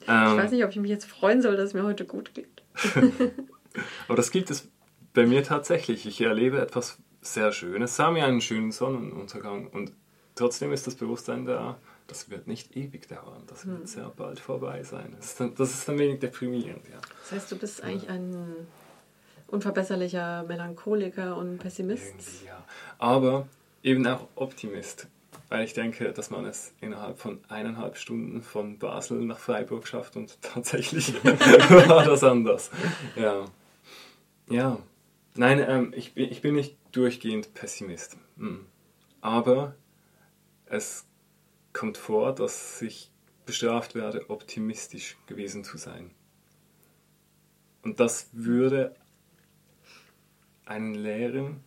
ich 0.00 0.08
weiß 0.08 0.50
nicht, 0.50 0.64
ob 0.64 0.70
ich 0.70 0.80
mich 0.80 0.90
jetzt 0.90 1.04
freuen 1.04 1.42
soll, 1.42 1.56
dass 1.56 1.66
es 1.66 1.74
mir 1.74 1.84
heute 1.84 2.06
gut 2.06 2.34
geht. 2.34 2.64
Aber 4.08 4.16
das 4.16 4.32
gibt 4.32 4.50
es 4.50 4.68
bei 5.14 5.24
mir 5.24 5.44
tatsächlich. 5.44 6.06
Ich 6.06 6.20
erlebe 6.20 6.60
etwas 6.60 6.98
sehr 7.20 7.52
Schönes. 7.52 7.94
Sah 7.94 8.10
mir 8.10 8.24
einen 8.24 8.40
schönen 8.40 8.72
Sonnenuntergang 8.72 9.68
und 9.68 9.92
trotzdem 10.34 10.72
ist 10.72 10.88
das 10.88 10.96
Bewusstsein 10.96 11.44
da, 11.44 11.78
das 12.12 12.28
wird 12.28 12.46
nicht 12.46 12.76
ewig 12.76 13.08
dauern. 13.08 13.42
Das 13.46 13.66
wird 13.66 13.78
hm. 13.78 13.86
sehr 13.86 14.12
bald 14.14 14.38
vorbei 14.38 14.82
sein. 14.82 15.14
Das 15.16 15.28
ist 15.28 15.40
dann, 15.40 15.54
das 15.54 15.70
ist 15.72 15.88
ein 15.88 15.98
wenig 15.98 16.20
deprimierend, 16.20 16.86
ja. 16.88 17.00
Das 17.22 17.32
heißt, 17.32 17.52
du 17.52 17.56
bist 17.56 17.82
eigentlich 17.82 18.10
ein 18.10 18.66
unverbesserlicher 19.46 20.42
Melancholiker 20.42 21.38
und 21.38 21.56
Pessimist? 21.56 22.08
Irgendwie, 22.08 22.46
ja. 22.46 22.64
Aber 22.98 23.48
eben 23.82 24.06
auch 24.06 24.28
Optimist. 24.34 25.08
Weil 25.48 25.64
ich 25.64 25.72
denke, 25.72 26.12
dass 26.12 26.28
man 26.28 26.44
es 26.44 26.74
innerhalb 26.82 27.18
von 27.18 27.40
eineinhalb 27.48 27.96
Stunden 27.96 28.42
von 28.42 28.78
Basel 28.78 29.18
nach 29.20 29.38
Freiburg 29.38 29.88
schafft 29.88 30.16
und 30.16 30.36
tatsächlich 30.42 31.14
war 31.24 32.04
das 32.04 32.22
anders. 32.24 32.70
Ja. 33.16 33.46
Ja. 34.50 34.78
Nein, 35.34 35.64
ähm, 35.66 35.94
ich, 35.96 36.14
ich 36.14 36.42
bin 36.42 36.56
nicht 36.56 36.76
durchgehend 36.92 37.54
Pessimist. 37.54 38.18
Mhm. 38.36 38.66
Aber 39.22 39.74
es 40.66 41.06
kommt 41.72 41.98
vor, 41.98 42.34
dass 42.34 42.80
ich 42.82 43.10
bestraft 43.46 43.94
werde, 43.94 44.30
optimistisch 44.30 45.16
gewesen 45.26 45.64
zu 45.64 45.78
sein. 45.78 46.10
Und 47.82 47.98
das 47.98 48.28
würde 48.32 48.94
einen 50.64 50.94
lehren, 50.94 51.60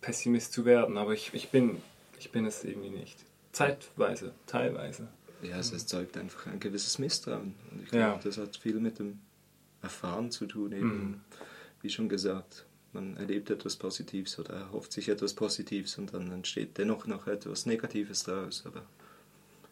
Pessimist 0.00 0.52
zu 0.52 0.64
werden. 0.64 0.98
Aber 0.98 1.12
ich, 1.12 1.32
ich, 1.32 1.50
bin, 1.50 1.80
ich 2.18 2.30
bin 2.32 2.44
es 2.46 2.64
irgendwie 2.64 2.90
nicht. 2.90 3.24
Zeitweise, 3.52 4.34
teilweise. 4.46 5.08
Ja, 5.42 5.58
es 5.58 5.72
erzeugt 5.72 6.16
einfach 6.16 6.46
ein 6.46 6.58
gewisses 6.58 6.98
Misstrauen. 6.98 7.54
Und 7.70 7.82
ich 7.82 7.90
glaube, 7.90 8.16
ja. 8.16 8.20
das 8.22 8.38
hat 8.38 8.56
viel 8.56 8.80
mit 8.80 8.98
dem 8.98 9.20
Erfahren 9.82 10.30
zu 10.30 10.46
tun. 10.46 10.72
Eben, 10.72 10.88
mhm. 10.88 11.20
Wie 11.80 11.90
schon 11.90 12.08
gesagt, 12.08 12.66
man 12.94 13.16
erlebt 13.16 13.50
etwas 13.50 13.76
Positives 13.76 14.38
oder 14.38 14.54
erhofft 14.54 14.92
sich 14.92 15.08
etwas 15.08 15.34
Positives 15.34 15.98
und 15.98 16.14
dann 16.14 16.30
entsteht 16.32 16.78
dennoch 16.78 17.06
noch 17.06 17.26
etwas 17.26 17.66
Negatives 17.66 18.24
daraus. 18.24 18.64
Aber 18.66 18.84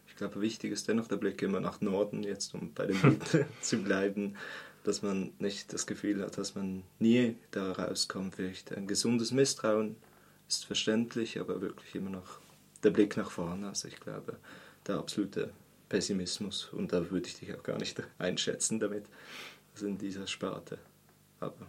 ich 0.07 0.15
glaube, 0.15 0.41
wichtig 0.41 0.71
ist 0.71 0.87
dennoch 0.87 1.07
der 1.07 1.17
Blick 1.17 1.41
immer 1.41 1.59
nach 1.59 1.81
Norden, 1.81 2.23
jetzt 2.23 2.53
um 2.53 2.73
bei 2.73 2.85
dem 2.85 3.01
Bild 3.01 3.23
zu 3.61 3.77
bleiben, 3.77 4.35
dass 4.83 5.01
man 5.01 5.31
nicht 5.39 5.73
das 5.73 5.87
Gefühl 5.87 6.21
hat, 6.21 6.37
dass 6.37 6.55
man 6.55 6.83
nie 6.99 7.35
da 7.51 7.71
rauskommt. 7.71 8.35
Vielleicht 8.35 8.71
ein 8.73 8.85
gesundes 8.85 9.31
Misstrauen 9.31 9.95
ist 10.47 10.65
verständlich, 10.65 11.39
aber 11.39 11.61
wirklich 11.61 11.95
immer 11.95 12.09
noch 12.09 12.39
der 12.83 12.91
Blick 12.91 13.17
nach 13.17 13.31
vorne. 13.31 13.69
Also 13.69 13.87
ich 13.87 13.99
glaube, 13.99 14.37
der 14.85 14.95
absolute 14.95 15.51
Pessimismus, 15.89 16.69
und 16.73 16.91
da 16.91 17.09
würde 17.09 17.27
ich 17.27 17.39
dich 17.39 17.53
auch 17.55 17.63
gar 17.63 17.77
nicht 17.77 18.01
einschätzen 18.17 18.79
damit, 18.79 19.05
also 19.73 19.87
in 19.87 19.97
dieser 19.97 20.27
Sparte. 20.27 20.77
Aber. 21.39 21.67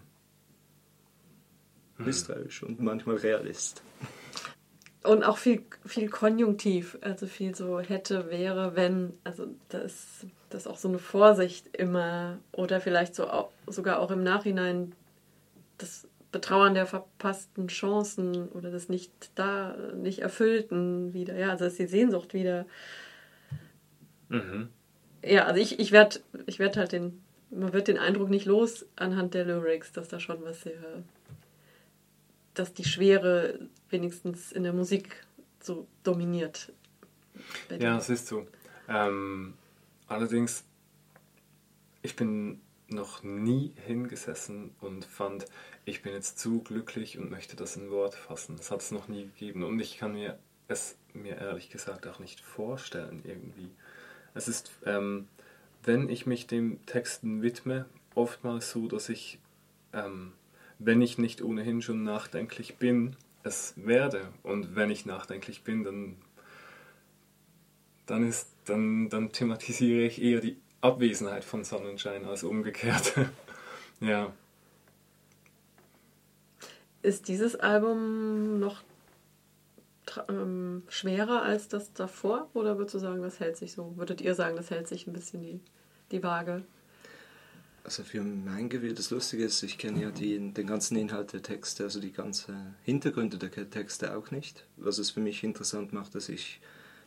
Misstrauisch 1.99 2.63
und 2.63 2.81
manchmal 2.81 3.17
Realist. 3.17 3.83
Und 5.05 5.23
auch 5.23 5.37
viel, 5.37 5.63
viel 5.85 6.09
Konjunktiv, 6.09 6.97
also 7.03 7.27
viel 7.27 7.55
so 7.55 7.79
hätte, 7.79 8.31
wäre, 8.31 8.75
wenn, 8.75 9.13
also 9.23 9.49
das, 9.69 10.25
das 10.49 10.63
ist 10.63 10.67
auch 10.67 10.79
so 10.79 10.89
eine 10.89 10.99
Vorsicht 10.99 11.77
immer 11.77 12.39
oder 12.53 12.81
vielleicht 12.81 13.15
so 13.15 13.29
auch, 13.29 13.51
sogar 13.67 13.99
auch 13.99 14.11
im 14.11 14.23
Nachhinein 14.23 14.93
das 15.77 16.09
Betrauern 16.33 16.75
der 16.75 16.87
verpassten 16.87 17.69
Chancen 17.69 18.49
oder 18.49 18.71
des 18.71 18.89
nicht 18.89 19.13
da, 19.35 19.77
nicht 19.95 20.21
erfüllten 20.21 21.13
wieder, 21.13 21.37
ja, 21.37 21.51
also 21.51 21.67
ist 21.67 21.79
die 21.79 21.87
Sehnsucht 21.87 22.33
wieder. 22.33 22.65
Mhm. 24.31 24.69
Ja, 25.23 25.45
also 25.45 25.61
ich, 25.61 25.79
ich 25.79 25.93
werde 25.93 26.21
ich 26.47 26.59
werd 26.59 26.77
halt 26.77 26.93
den, 26.93 27.23
man 27.51 27.73
wird 27.73 27.89
den 27.89 27.99
Eindruck 27.99 28.31
nicht 28.31 28.47
los 28.47 28.87
anhand 28.97 29.35
der 29.35 29.45
Lyrics, 29.45 29.93
dass 29.93 30.09
da 30.09 30.19
schon 30.19 30.43
was 30.45 30.63
sehr 30.63 31.05
dass 32.55 32.73
die 32.73 32.85
Schwere 32.85 33.69
wenigstens 33.91 34.53
in 34.53 34.63
der 34.63 34.73
Musik 34.73 35.27
so 35.61 35.87
dominiert. 36.03 36.73
Ja, 37.71 37.97
das 37.97 38.11
ist 38.11 38.27
so. 38.27 38.47
Ähm, 38.89 39.55
allerdings, 40.07 40.65
ich 42.03 42.17
bin 42.17 42.61
noch 42.89 43.23
nie 43.23 43.73
hingesessen 43.87 44.75
und 44.81 45.05
fand, 45.05 45.47
ich 45.85 46.03
bin 46.03 46.13
jetzt 46.13 46.39
zu 46.39 46.63
glücklich 46.63 47.19
und 47.19 47.31
möchte 47.31 47.57
das 47.57 47.77
in 47.77 47.91
Wort 47.91 48.15
fassen. 48.15 48.57
Das 48.57 48.71
hat 48.71 48.81
es 48.81 48.91
noch 48.91 49.09
nie 49.09 49.25
gegeben 49.25 49.65
und 49.65 49.81
ich 49.81 49.99
kann 49.99 50.13
mir 50.13 50.39
es 50.69 50.97
mir 51.13 51.37
ehrlich 51.39 51.71
gesagt 51.71 52.07
auch 52.07 52.19
nicht 52.19 52.41
vorstellen 52.41 53.23
irgendwie. 53.25 53.71
Es 54.35 54.49
ist, 54.49 54.73
ähm, 54.85 55.29
wenn 55.83 56.09
ich 56.09 56.27
mich 56.27 56.47
dem 56.47 56.85
Texten 56.87 57.43
widme, 57.43 57.87
oftmals 58.15 58.71
so, 58.71 58.89
dass 58.89 59.09
ich 59.09 59.39
ähm, 59.93 60.33
wenn 60.79 61.03
ich 61.03 61.19
nicht 61.19 61.43
ohnehin 61.43 61.83
schon 61.83 62.03
nachdenklich 62.05 62.77
bin, 62.77 63.17
es 63.43 63.75
werde. 63.77 64.29
Und 64.43 64.75
wenn 64.75 64.91
ich 64.91 65.07
nachdenklich 65.07 65.63
bin, 65.63 65.85
dann, 65.85 66.17
dann, 68.07 68.27
ist, 68.27 68.49
dann, 68.65 69.09
dann 69.09 69.33
thematisiere 69.33 70.03
ich 70.07 70.21
eher 70.21 70.41
die 70.41 70.57
Abwesenheit 70.81 71.45
von 71.45 71.65
Sonnenschein 71.65 72.25
als 72.25 72.43
umgekehrt. 72.43 73.15
ja. 74.01 74.33
Ist 77.03 77.29
dieses 77.29 77.57
Album 77.57 78.59
noch 78.59 78.83
ähm, 80.29 80.83
schwerer 80.89 81.43
als 81.43 81.69
das 81.69 81.93
davor? 81.93 82.49
Oder 82.55 82.79
würdest 82.79 82.95
du 82.95 82.99
sagen, 82.99 83.23
das 83.23 83.41
hält 83.41 83.57
sich 83.57 83.73
so? 83.73 83.97
Würdet 83.97 84.21
ihr 84.21 84.35
sagen, 84.35 84.57
das 84.57 84.71
hält 84.71 84.89
sich 84.89 85.07
ein 85.07 85.13
bisschen 85.13 85.43
die, 85.43 85.61
die 86.11 86.23
Waage? 86.23 86.65
Also 87.85 88.03
für 88.03 88.23
mein 88.23 88.71
Gefühl, 88.71 88.95
das 88.95 89.11
Lustige 89.11 89.45
ist, 89.45 89.63
ich 89.63 89.77
kenne 89.77 90.03
ja 90.03 90.11
die, 90.11 90.39
den 90.39 90.67
ganzen 90.67 90.97
Inhalt 90.97 91.35
der 91.35 91.43
Texte, 91.43 91.85
also 91.85 92.01
die 92.01 92.13
ganzen 92.13 92.75
Hintergründe 92.83 93.37
der 93.37 93.69
Texte 93.69 94.17
auch 94.17 94.31
nicht. 94.31 94.65
Was 94.79 94.97
es 94.97 95.11
für 95.11 95.21
mich 95.21 95.45
interessant 95.45 95.93
macht, 95.93 96.15
dass 96.15 96.31
ich 96.31 96.61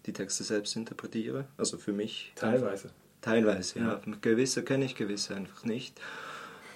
die 0.06 0.14
Texte 0.14 0.44
selbst 0.44 0.76
interpretiere. 0.76 1.48
Also 1.58 1.80
für 1.80 1.94
mich. 1.94 2.32
Teilweise. 2.36 2.92
Teilweise, 3.22 3.80
ja. 3.80 4.02
ja. 4.06 4.16
Gewisse 4.22 4.64
kenne 4.64 4.86
ich, 4.86 4.96
gewisse 4.96 5.36
einfach 5.36 5.64
nicht. 5.66 6.00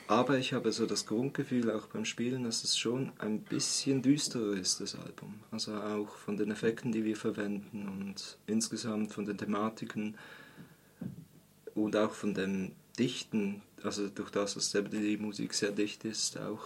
Aber 0.07 0.37
ich 0.37 0.51
habe 0.53 0.71
so 0.71 0.87
das 0.87 1.05
Grundgefühl 1.05 1.71
auch 1.71 1.85
beim 1.85 2.03
Spielen, 2.03 2.43
dass 2.43 2.63
es 2.63 2.77
schon 2.77 3.11
ein 3.19 3.41
bisschen 3.41 4.01
düsterer 4.01 4.57
ist, 4.57 4.81
das 4.81 4.95
Album. 4.95 5.35
Also 5.51 5.75
auch 5.75 6.15
von 6.17 6.37
den 6.37 6.49
Effekten, 6.49 6.91
die 6.91 7.05
wir 7.05 7.15
verwenden 7.15 7.87
und 7.87 8.37
insgesamt 8.47 9.13
von 9.13 9.25
den 9.25 9.37
Thematiken 9.37 10.17
und 11.75 11.95
auch 11.95 12.11
von 12.11 12.33
den 12.33 12.73
Dichten 12.99 13.61
also 13.83 14.07
durch 14.09 14.29
das, 14.29 14.53
dass 14.53 14.71
die 14.71 15.17
Musik 15.17 15.53
sehr 15.53 15.71
dicht 15.71 16.05
ist, 16.05 16.37
auch 16.39 16.61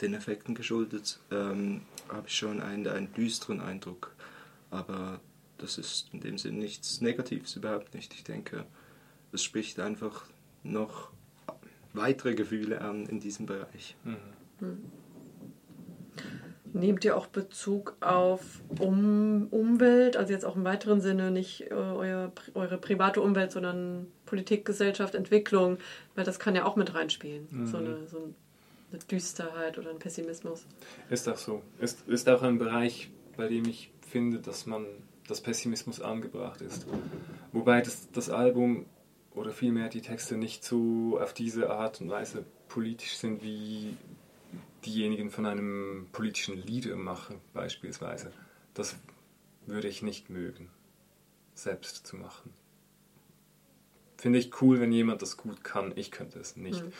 den 0.00 0.14
Effekten 0.14 0.54
geschuldet, 0.54 1.18
ähm, 1.30 1.82
habe 2.08 2.28
ich 2.28 2.34
schon 2.34 2.60
einen, 2.60 2.86
einen 2.86 3.12
düsteren 3.12 3.60
Eindruck. 3.60 4.14
Aber 4.70 5.20
das 5.58 5.78
ist 5.78 6.08
in 6.12 6.20
dem 6.20 6.38
Sinn 6.38 6.58
nichts 6.58 7.00
Negatives, 7.00 7.56
überhaupt 7.56 7.94
nicht. 7.94 8.14
Ich 8.14 8.24
denke, 8.24 8.64
es 9.32 9.42
spricht 9.42 9.78
einfach 9.80 10.24
noch 10.62 11.10
weitere 11.92 12.34
Gefühle 12.34 12.80
an 12.80 13.06
in 13.06 13.20
diesem 13.20 13.46
Bereich. 13.46 13.96
Mhm. 14.04 14.16
Hm. 14.60 14.92
Nehmt 16.72 17.04
ihr 17.04 17.16
auch 17.16 17.26
Bezug 17.26 17.96
auf 18.00 18.42
um 18.78 19.48
Umwelt, 19.50 20.16
also 20.16 20.32
jetzt 20.32 20.44
auch 20.44 20.56
im 20.56 20.64
weiteren 20.64 21.00
Sinne 21.00 21.30
nicht 21.30 21.70
äh, 21.70 21.74
euer, 21.74 22.32
eure 22.54 22.78
private 22.78 23.20
Umwelt, 23.20 23.52
sondern 23.52 24.06
Politik, 24.26 24.64
Gesellschaft, 24.64 25.14
Entwicklung, 25.14 25.78
weil 26.14 26.24
das 26.24 26.38
kann 26.38 26.54
ja 26.54 26.64
auch 26.64 26.76
mit 26.76 26.94
reinspielen, 26.94 27.48
mhm. 27.50 27.66
so, 27.66 27.78
eine, 27.78 28.06
so 28.06 28.32
eine 28.92 29.02
Düsterheit 29.10 29.78
oder 29.78 29.90
ein 29.90 29.98
Pessimismus. 29.98 30.64
Ist 31.08 31.28
auch 31.28 31.36
so. 31.36 31.62
Ist, 31.80 32.06
ist 32.08 32.28
auch 32.28 32.42
ein 32.42 32.58
Bereich, 32.58 33.10
bei 33.36 33.48
dem 33.48 33.64
ich 33.66 33.90
finde, 34.08 34.38
dass 34.38 34.66
man 34.66 34.86
das 35.26 35.40
Pessimismus 35.40 36.00
angebracht 36.00 36.60
ist. 36.60 36.86
Wobei 37.52 37.80
das, 37.80 38.10
das 38.12 38.30
Album 38.30 38.86
oder 39.34 39.50
vielmehr 39.50 39.88
die 39.88 40.02
Texte 40.02 40.36
nicht 40.36 40.64
so 40.64 41.18
auf 41.20 41.32
diese 41.32 41.70
Art 41.70 42.00
und 42.00 42.10
Weise 42.10 42.44
politisch 42.68 43.16
sind 43.16 43.42
wie 43.42 43.96
diejenigen 44.84 45.30
von 45.30 45.46
einem 45.46 46.08
politischen 46.12 46.56
Liedermacher 46.56 47.34
beispielsweise. 47.52 48.32
Das 48.74 48.96
würde 49.66 49.88
ich 49.88 50.02
nicht 50.02 50.30
mögen, 50.30 50.70
selbst 51.54 52.06
zu 52.06 52.16
machen. 52.16 52.52
Finde 54.16 54.38
ich 54.38 54.60
cool, 54.60 54.80
wenn 54.80 54.92
jemand 54.92 55.22
das 55.22 55.36
gut 55.36 55.64
kann. 55.64 55.92
Ich 55.96 56.10
könnte 56.10 56.38
es 56.38 56.56
nicht. 56.56 56.84
Mhm. 56.84 56.92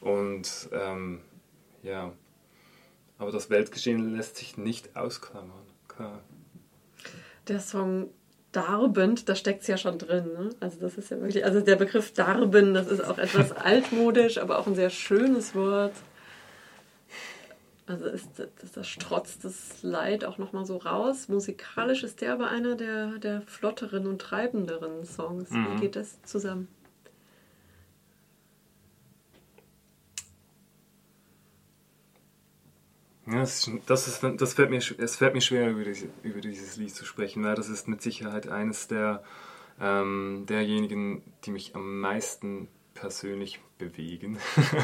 Und 0.00 0.68
ähm, 0.72 1.20
ja, 1.82 2.12
aber 3.18 3.32
das 3.32 3.50
Weltgeschehen 3.50 4.14
lässt 4.14 4.36
sich 4.36 4.56
nicht 4.56 4.96
ausklammern. 4.96 5.66
Klar. 5.88 6.22
Der 7.48 7.60
Song 7.60 8.10
Darbend, 8.52 9.28
da 9.28 9.34
steckt 9.34 9.62
es 9.62 9.66
ja 9.66 9.76
schon 9.76 9.98
drin. 9.98 10.32
Ne? 10.32 10.50
Also 10.60 10.80
das 10.80 10.96
ist 10.96 11.10
ja 11.10 11.20
wirklich, 11.20 11.44
also 11.44 11.60
der 11.60 11.76
Begriff 11.76 12.12
Darben, 12.12 12.72
das 12.72 12.86
ist 12.86 13.04
auch 13.04 13.18
etwas 13.18 13.52
altmodisch, 13.56 14.38
aber 14.38 14.58
auch 14.58 14.66
ein 14.66 14.74
sehr 14.74 14.90
schönes 14.90 15.54
Wort. 15.54 15.92
Also 17.88 18.04
ist 18.04 18.28
das, 18.36 18.72
das 18.72 18.86
strotzt 18.86 19.44
das 19.44 19.82
Leid 19.82 20.24
auch 20.24 20.36
nochmal 20.36 20.66
so 20.66 20.76
raus. 20.76 21.28
Musikalisch 21.28 22.02
ist 22.02 22.20
der 22.20 22.34
aber 22.34 22.48
einer 22.50 22.74
der, 22.74 23.18
der 23.18 23.40
flotteren 23.42 24.06
und 24.06 24.20
treibenderen 24.20 25.06
Songs. 25.06 25.50
Mhm. 25.50 25.72
Wie 25.72 25.80
geht 25.80 25.96
das 25.96 26.20
zusammen? 26.22 26.68
Ja, 33.26 33.40
das, 33.40 33.70
das, 33.86 34.08
ist, 34.08 34.22
das 34.22 34.54
fällt 34.54 34.70
mir, 34.70 34.78
es 34.78 35.16
fällt 35.16 35.34
mir 35.34 35.40
schwer, 35.40 35.70
über, 35.70 35.84
die, 35.84 36.10
über 36.22 36.40
dieses 36.40 36.76
Lied 36.76 36.94
zu 36.94 37.06
sprechen, 37.06 37.42
weil 37.42 37.54
das 37.54 37.68
ist 37.70 37.88
mit 37.88 38.02
Sicherheit 38.02 38.48
eines 38.48 38.88
der, 38.88 39.22
ähm, 39.80 40.44
derjenigen, 40.46 41.22
die 41.44 41.50
mich 41.50 41.74
am 41.74 42.00
meisten 42.00 42.68
persönlich 42.94 43.60
bewegen. 43.78 44.38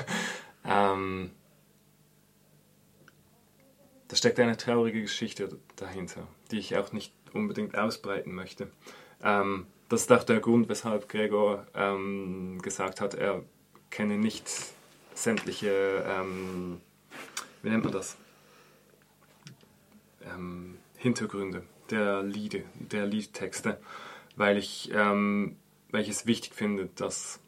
ähm, 0.64 1.30
da 4.14 4.18
steckt 4.18 4.38
eine 4.38 4.56
traurige 4.56 5.02
Geschichte 5.02 5.58
dahinter, 5.74 6.28
die 6.52 6.60
ich 6.60 6.76
auch 6.76 6.92
nicht 6.92 7.12
unbedingt 7.32 7.76
ausbreiten 7.76 8.32
möchte. 8.32 8.68
Ähm, 9.24 9.66
das 9.88 10.02
ist 10.02 10.12
auch 10.12 10.22
der 10.22 10.38
Grund, 10.38 10.68
weshalb 10.68 11.08
Gregor 11.08 11.66
ähm, 11.74 12.62
gesagt 12.62 13.00
hat, 13.00 13.14
er 13.14 13.42
kenne 13.90 14.16
nicht 14.16 14.48
sämtliche, 15.14 16.04
ähm, 16.08 16.80
wie 17.62 17.70
nennt 17.70 17.82
man 17.82 17.92
das? 17.92 18.16
Ähm, 20.32 20.78
Hintergründe 20.96 21.64
der 21.90 22.22
Lieder, 22.22 22.60
der 22.74 23.06
Liedtexte, 23.06 23.80
weil 24.36 24.58
ich, 24.58 24.92
ähm, 24.94 25.56
weil 25.90 26.02
ich 26.02 26.08
es 26.08 26.24
wichtig 26.24 26.54
finde, 26.54 26.88
dass 26.94 27.40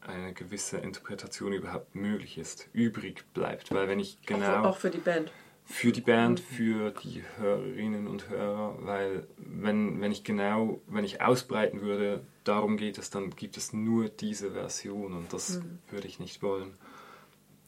eine 0.00 0.32
gewisse 0.32 0.78
Interpretation 0.78 1.52
überhaupt 1.52 1.94
möglich 1.94 2.38
ist, 2.38 2.66
übrig 2.72 3.24
bleibt. 3.34 3.70
Weil 3.74 3.88
wenn 3.88 4.00
ich 4.00 4.22
genau. 4.22 4.46
Also 4.46 4.68
auch 4.70 4.78
für 4.78 4.88
die 4.88 4.96
Band. 4.96 5.30
Für 5.66 5.92
die 5.92 6.02
Band, 6.02 6.40
für 6.40 6.90
die 6.90 7.22
Hörerinnen 7.38 8.06
und 8.06 8.28
Hörer, 8.28 8.76
weil 8.80 9.26
wenn, 9.38 10.00
wenn 10.00 10.12
ich 10.12 10.22
genau, 10.22 10.80
wenn 10.86 11.04
ich 11.04 11.22
ausbreiten 11.22 11.80
würde, 11.80 12.22
darum 12.44 12.76
geht 12.76 12.98
es, 12.98 13.10
dann 13.10 13.30
gibt 13.30 13.56
es 13.56 13.72
nur 13.72 14.08
diese 14.08 14.52
Version 14.52 15.14
und 15.14 15.32
das 15.32 15.60
mhm. 15.60 15.78
würde 15.90 16.06
ich 16.06 16.20
nicht 16.20 16.42
wollen. 16.42 16.74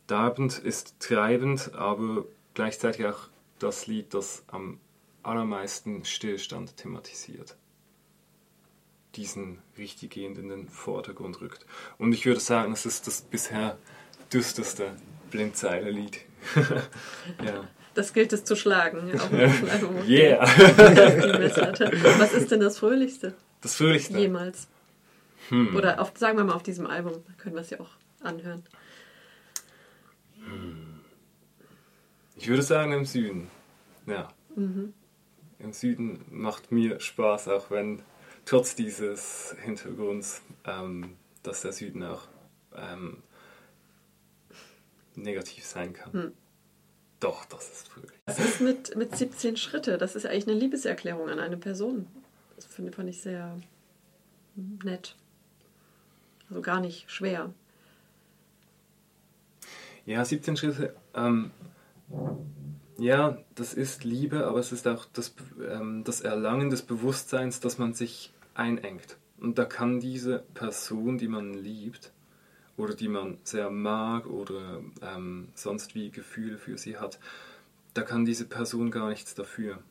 Darbend 0.07 0.59
ist 0.59 1.01
treibend, 1.01 1.75
aber 1.75 2.27
gleichzeitig 2.55 3.07
auch 3.07 3.29
das 3.59 3.87
Lied, 3.87 4.13
das 4.13 4.45
am 4.49 4.79
allermeisten 5.23 6.05
Stillstand 6.05 6.77
thematisiert 6.77 7.57
diesen 9.17 9.59
richtig 9.79 10.11
gehend 10.11 10.39
in 10.39 10.49
den 10.49 10.69
Vordergrund 10.69 11.41
rückt. 11.41 11.67
Und 11.99 12.13
ich 12.13 12.27
würde 12.27 12.41
sagen, 12.41 12.73
es 12.73 12.87
ist 12.87 13.07
das 13.07 13.23
bisher 13.23 13.79
düsterste 14.33 14.95
Blindzeile-Lied. 15.31 16.21
ja. 17.45 17.69
Das 17.97 18.13
gilt 18.13 18.35
es 18.35 18.45
zu 18.45 18.57
schlagen. 18.57 19.09
Ja, 19.09 20.07
yeah! 20.07 20.43
Was 22.19 22.35
ist 22.35 22.51
denn 22.51 22.61
das 22.61 22.79
Fröhlichste? 22.79 23.33
Das 23.63 23.75
Fröhlichste? 23.77 24.19
Jemals. 24.19 24.69
Hm. 25.49 25.75
Oder 25.75 25.99
auf, 25.99 26.13
sagen 26.15 26.37
wir 26.37 26.45
mal 26.45 26.53
auf 26.53 26.63
diesem 26.63 26.87
Album, 26.87 27.15
da 27.27 27.33
können 27.39 27.55
wir 27.55 27.63
es 27.63 27.71
ja 27.71 27.81
auch 27.81 27.89
anhören. 28.21 28.65
Hm. 30.45 31.01
Ich 32.37 32.49
würde 32.49 32.63
sagen 32.63 32.93
im 32.93 33.07
Süden. 33.07 33.51
Ja. 34.05 34.29
Mhm. 34.55 34.93
Im 35.59 35.73
Süden 35.73 36.23
macht 36.29 36.71
mir 36.71 37.01
Spaß, 37.01 37.49
auch 37.49 37.71
wenn 37.71 38.03
trotz 38.45 38.75
dieses 38.75 39.57
Hintergrunds, 39.65 40.43
ähm, 40.67 41.17
dass 41.43 41.63
der 41.63 41.73
Süden 41.73 42.03
auch 42.03 42.29
ähm, 42.77 43.23
negativ 45.15 45.65
sein 45.65 45.95
kann. 45.95 46.13
Hm. 46.13 46.33
Doch, 47.21 47.45
das 47.47 47.71
ist 47.71 47.89
fröhlich. 47.89 48.11
Was 48.27 48.39
ist 48.39 48.61
mit, 48.61 48.97
mit 48.97 49.17
17 49.17 49.57
Schritte? 49.57 49.97
Das 49.99 50.17
ist 50.17 50.27
eigentlich 50.27 50.49
eine 50.49 50.59
Liebeserklärung 50.59 51.29
an 51.29 51.41
eine 51.41 51.57
Person. 51.57 52.07
Das 52.57 52.67
finde, 52.67 52.93
fand 52.93 53.09
ich 53.09 53.21
sehr 53.21 53.59
nett. 54.55 55.17
Also 56.49 56.63
gar 56.63 56.81
nicht 56.81 57.11
schwer. 57.11 57.53
Ja, 60.05 60.25
17 60.25 60.57
Schritte. 60.57 60.95
Ähm, 61.15 61.51
ja, 62.99 63.39
das 63.55 63.75
ist 63.75 64.05
Liebe, 64.05 64.47
aber 64.47 64.59
es 64.59 64.73
ist 64.73 64.87
auch 64.87 65.07
das, 65.13 65.35
ähm, 65.69 66.05
das 66.05 66.21
Erlangen 66.21 66.71
des 66.71 66.83
Bewusstseins, 66.83 67.61
dass 67.61 67.79
man 67.79 67.95
sich 67.95 68.33
einengt. 68.55 69.17
Und 69.39 69.59
da 69.59 69.65
kann 69.65 70.01
diese 70.01 70.45
Person, 70.55 71.19
die 71.19 71.29
man 71.29 71.55
liebt 71.55 72.13
oder 72.77 72.95
die 72.95 73.09
man 73.09 73.39
sehr 73.45 73.71
mag 73.71 74.27
oder 74.27 74.83
ähm, 75.03 75.49
sonst 75.55 75.95
wie 75.95 76.11
Gefühle 76.11 76.59
für 76.59 76.77
sie 76.79 76.99
hat, 76.99 77.19
da 77.95 78.03
kann 78.03 78.25
diese 78.25 78.45
Person 78.45 78.91
gar 78.91 79.09
nichts 79.09 79.35
dafür. 79.35 79.83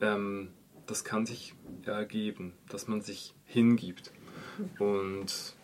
Ähm, 0.00 0.50
das 0.86 1.04
kann 1.04 1.24
sich 1.24 1.54
ergeben, 1.84 2.52
dass 2.68 2.88
man 2.88 3.00
sich 3.00 3.34
hingibt. 3.46 4.12
Und 4.78 5.54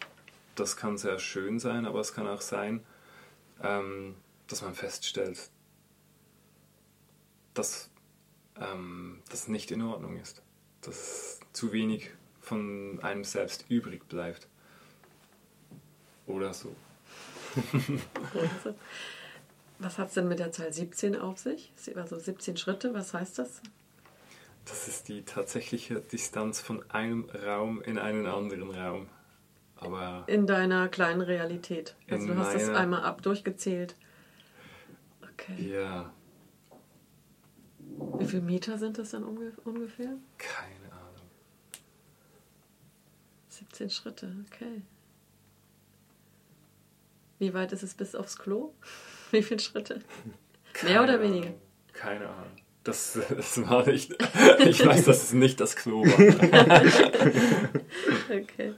das 0.55 0.77
kann 0.77 0.97
sehr 0.97 1.19
schön 1.19 1.59
sein, 1.59 1.85
aber 1.85 2.01
es 2.01 2.15
kann 2.15 2.27
auch 2.27 2.41
sein, 2.41 2.83
ähm, 3.63 4.15
dass 4.47 4.63
man 4.63 4.75
feststellt, 4.75 5.51
dass 7.55 7.91
ähm, 8.59 9.21
das 9.29 9.49
nicht 9.49 9.71
in 9.71 9.83
Ordnung 9.83 10.17
ist. 10.17 10.43
Dass 10.83 11.41
zu 11.53 11.73
wenig 11.73 12.11
von 12.41 13.01
einem 13.03 13.25
selbst 13.25 13.67
übrig 13.69 14.07
bleibt. 14.09 14.49
Oder 16.27 16.53
so. 16.53 16.75
was 19.79 19.99
hat 19.99 20.09
es 20.09 20.15
denn 20.15 20.29
mit 20.29 20.39
der 20.39 20.53
Zahl 20.53 20.73
17 20.73 21.17
auf 21.17 21.39
sich? 21.39 21.73
Also 21.95 22.19
17 22.19 22.57
Schritte, 22.57 22.95
was 22.95 23.15
heißt 23.15 23.39
das? 23.39 23.63
Das 24.65 24.89
ist 24.89 25.09
die 25.09 25.23
tatsächliche 25.23 26.01
Distanz 26.01 26.61
von 26.61 26.89
einem 26.91 27.31
Raum 27.31 27.81
in 27.83 27.99
einen 27.99 28.27
anderen 28.27 28.71
Raum. 28.71 29.09
Aber 29.77 30.25
in 30.27 30.47
deiner 30.47 30.89
kleinen 30.89 31.21
Realität. 31.21 31.95
Also 32.11 32.29
du 32.29 32.37
hast 32.37 32.55
das 32.55 32.71
einmal 32.71 33.03
ab 33.03 33.23
durchgezählt. 33.23 33.95
Okay. 35.33 35.71
Ja. 35.71 36.13
Wie 38.19 38.27
viele 38.27 38.43
Meter 38.43 38.79
sind 38.79 38.99
das 38.99 39.11
dann 39.11 39.23
ungefähr? 39.25 40.17
Keine 40.39 40.87
17 43.57 43.91
Schritte, 43.91 44.33
okay. 44.47 44.83
Wie 47.39 47.55
weit 47.55 47.73
ist 47.73 47.83
es 47.83 47.95
bis 47.95 48.15
aufs 48.15 48.39
Klo? 48.39 48.73
Wie 49.31 49.43
viele 49.43 49.61
Schritte? 49.61 50.01
Keine 50.73 50.93
Mehr 50.93 51.03
oder 51.03 51.21
weniger? 51.21 51.47
Ahnung. 51.47 51.61
Keine 51.93 52.29
Ahnung. 52.29 52.53
Das, 52.85 53.19
das 53.29 53.69
war 53.69 53.87
nicht. 53.87 54.13
Ich 54.61 54.85
weiß, 54.85 55.05
dass 55.07 55.25
es 55.25 55.33
nicht 55.33 55.61
das 55.61 55.75
Klo 55.75 56.05
war. 56.05 56.81
okay. 58.43 58.75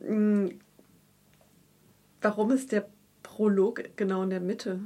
Hm. 0.00 0.60
Warum 2.20 2.50
ist 2.52 2.72
der 2.72 2.88
Prolog 3.22 3.82
genau 3.96 4.22
in 4.22 4.30
der 4.30 4.40
Mitte? 4.40 4.78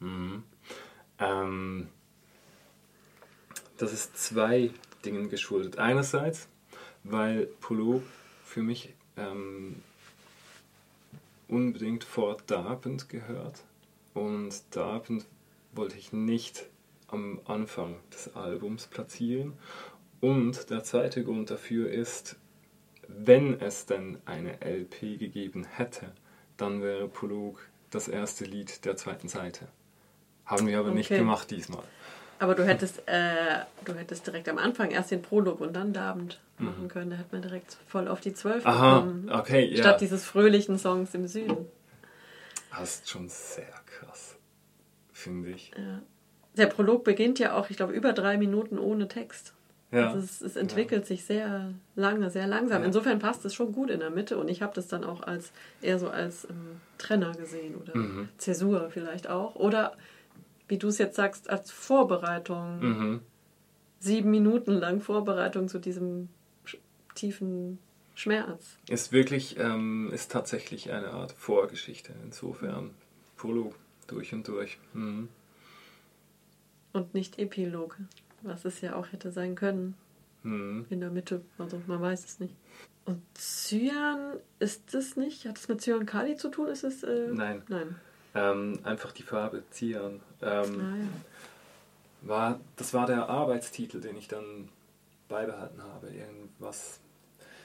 Mhm. 0.00 0.42
Ähm, 1.18 1.88
das 3.78 3.92
ist 3.92 4.16
zwei 4.18 4.70
Dingen 5.04 5.30
geschuldet. 5.30 5.78
Einerseits 5.78 6.48
weil 7.04 7.46
Polo 7.60 8.02
für 8.44 8.62
mich 8.62 8.94
ähm, 9.16 9.82
unbedingt 11.52 12.02
vor 12.02 12.38
Darpend 12.46 13.08
gehört. 13.10 13.62
Und 14.14 14.54
Darpend 14.70 15.26
wollte 15.72 15.98
ich 15.98 16.12
nicht 16.12 16.66
am 17.08 17.40
Anfang 17.44 17.96
des 18.10 18.34
Albums 18.34 18.86
platzieren. 18.86 19.52
Und 20.20 20.70
der 20.70 20.82
zweite 20.82 21.22
Grund 21.22 21.50
dafür 21.50 21.90
ist, 21.90 22.36
wenn 23.06 23.60
es 23.60 23.84
denn 23.84 24.18
eine 24.24 24.62
LP 24.62 25.18
gegeben 25.18 25.64
hätte, 25.64 26.12
dann 26.56 26.82
wäre 26.82 27.06
Prolog 27.06 27.60
das 27.90 28.08
erste 28.08 28.44
Lied 28.44 28.84
der 28.86 28.96
zweiten 28.96 29.28
Seite. 29.28 29.68
Haben 30.46 30.66
wir 30.66 30.78
aber 30.78 30.88
okay. 30.88 30.98
nicht 30.98 31.08
gemacht 31.10 31.50
diesmal. 31.50 31.82
Aber 32.38 32.54
du 32.54 32.64
hättest, 32.66 33.06
äh, 33.06 33.60
du 33.84 33.94
hättest 33.94 34.26
direkt 34.26 34.48
am 34.48 34.58
Anfang 34.58 34.90
erst 34.90 35.10
den 35.10 35.22
Prolog 35.22 35.60
und 35.60 35.74
dann 35.74 35.94
Abend 35.96 36.40
machen 36.62 36.84
mhm. 36.84 36.88
können. 36.88 37.10
Da 37.10 37.16
hätte 37.16 37.32
man 37.32 37.42
direkt 37.42 37.76
voll 37.86 38.08
auf 38.08 38.20
die 38.20 38.32
Zwölf 38.32 38.64
gekommen. 38.64 39.30
okay, 39.30 39.66
ja. 39.66 39.76
Statt 39.78 40.00
dieses 40.00 40.24
fröhlichen 40.24 40.78
Songs 40.78 41.14
im 41.14 41.26
Süden. 41.26 41.66
Das 42.70 42.96
ist 42.96 43.10
schon 43.10 43.28
sehr 43.28 43.74
krass, 43.86 44.36
finde 45.12 45.50
ich. 45.50 45.72
Ja. 45.76 46.00
Der 46.56 46.66
Prolog 46.66 47.04
beginnt 47.04 47.38
ja 47.38 47.54
auch, 47.54 47.70
ich 47.70 47.76
glaube, 47.76 47.92
über 47.92 48.12
drei 48.12 48.36
Minuten 48.36 48.78
ohne 48.78 49.08
Text. 49.08 49.54
Ja. 49.90 50.06
Also 50.06 50.20
es, 50.20 50.40
es 50.40 50.56
entwickelt 50.56 51.02
ja. 51.02 51.06
sich 51.06 51.24
sehr 51.24 51.74
lange, 51.94 52.30
sehr 52.30 52.46
langsam. 52.46 52.80
Ja. 52.80 52.86
Insofern 52.86 53.18
passt 53.18 53.44
es 53.44 53.54
schon 53.54 53.72
gut 53.72 53.90
in 53.90 54.00
der 54.00 54.10
Mitte 54.10 54.38
und 54.38 54.48
ich 54.48 54.62
habe 54.62 54.74
das 54.74 54.88
dann 54.88 55.04
auch 55.04 55.22
als 55.22 55.52
eher 55.82 55.98
so 55.98 56.08
als 56.08 56.48
ähm, 56.48 56.80
Trenner 56.96 57.32
gesehen 57.32 57.74
oder 57.76 57.96
mhm. 57.96 58.28
Zäsur 58.38 58.88
vielleicht 58.90 59.28
auch. 59.28 59.54
Oder 59.54 59.96
wie 60.66 60.78
du 60.78 60.88
es 60.88 60.96
jetzt 60.96 61.16
sagst, 61.16 61.50
als 61.50 61.70
Vorbereitung. 61.70 62.80
Mhm. 62.80 63.20
Sieben 64.00 64.30
Minuten 64.30 64.72
lang 64.72 65.00
Vorbereitung 65.00 65.68
zu 65.68 65.78
diesem 65.78 66.28
tiefen 67.14 67.78
Schmerz. 68.14 68.76
Ist 68.88 69.12
wirklich, 69.12 69.58
ähm, 69.58 70.10
ist 70.12 70.30
tatsächlich 70.30 70.92
eine 70.92 71.10
Art 71.12 71.32
Vorgeschichte. 71.32 72.12
Insofern 72.24 72.90
Prolog 73.36 73.74
durch 74.06 74.32
und 74.32 74.46
durch. 74.48 74.78
Mhm. 74.92 75.28
Und 76.92 77.14
nicht 77.14 77.38
Epilog, 77.38 77.96
was 78.42 78.64
es 78.64 78.80
ja 78.80 78.96
auch 78.96 79.12
hätte 79.12 79.32
sein 79.32 79.54
können. 79.54 79.94
Mhm. 80.42 80.86
In 80.90 81.00
der 81.00 81.10
Mitte. 81.10 81.42
Also 81.58 81.80
man 81.86 82.00
weiß 82.00 82.24
es 82.24 82.40
nicht. 82.40 82.54
Und 83.04 83.22
Cyan 83.34 84.34
ist 84.58 84.94
es 84.94 85.16
nicht? 85.16 85.46
Hat 85.46 85.58
es 85.58 85.68
mit 85.68 85.80
Cyan 85.80 86.06
Kali 86.06 86.36
zu 86.36 86.48
tun? 86.48 86.68
Ist 86.68 86.84
es, 86.84 87.02
äh, 87.02 87.28
Nein. 87.32 87.62
Nein. 87.68 87.96
Ähm, 88.34 88.78
einfach 88.84 89.12
die 89.12 89.22
Farbe 89.22 89.62
Cyan. 89.70 90.20
Ähm, 90.40 90.80
ah, 90.80 90.96
ja. 90.96 92.28
war, 92.28 92.60
das 92.76 92.94
war 92.94 93.06
der 93.06 93.28
Arbeitstitel, 93.28 94.00
den 94.00 94.16
ich 94.16 94.28
dann 94.28 94.68
beibehalten 95.28 95.82
habe. 95.82 96.08
Irgendwas. 96.10 97.00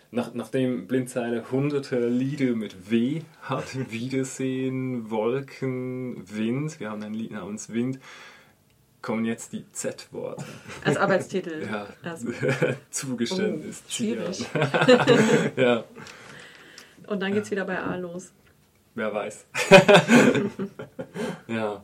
Nach, 0.10 0.34
nachdem 0.34 0.88
Blindzeile 0.88 1.52
hunderte 1.52 2.08
Lieder 2.08 2.56
mit 2.56 2.90
W 2.90 3.22
hat, 3.42 3.76
Wiedersehen, 3.92 5.10
Wolken, 5.10 6.24
Wind, 6.30 6.80
wir 6.80 6.92
haben 6.92 7.04
ein 7.04 7.14
Lied 7.14 7.32
namens 7.32 7.74
Wind, 7.74 8.00
kommen 9.02 9.26
jetzt 9.26 9.52
die 9.52 9.70
Z-Worte. 9.72 10.46
Als 10.84 10.98
Arbeitstitel. 10.98 11.68
ja, 11.72 11.88
also. 12.04 12.30
Zugeständnis. 12.90 13.84
Oh, 13.86 13.92
schwierig. 13.92 14.46
ja. 15.56 15.84
Und 17.08 17.22
dann 17.22 17.34
geht 17.34 17.44
es 17.44 17.52
wieder 17.52 17.66
bei 17.66 17.78
A 17.78 17.96
los. 17.96 18.32
Wer 18.96 19.14
weiß. 19.14 19.46
ja. 21.48 21.84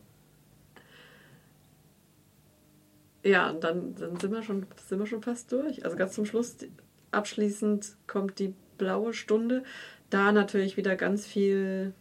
Ja, 3.26 3.54
dann, 3.54 3.96
dann 3.96 4.20
sind, 4.20 4.32
wir 4.32 4.44
schon, 4.44 4.66
sind 4.86 5.00
wir 5.00 5.06
schon 5.06 5.22
fast 5.22 5.52
durch. 5.52 5.86
Also 5.86 5.96
ganz 5.96 6.14
zum 6.14 6.26
Schluss, 6.26 6.58
abschließend 7.14 7.96
kommt 8.08 8.40
die 8.40 8.54
blaue 8.78 9.14
Stunde. 9.14 9.64
Da 10.10 10.32
natürlich 10.32 10.78
wieder 10.78 10.96
ganz 10.96 11.26
viel, 11.26 11.94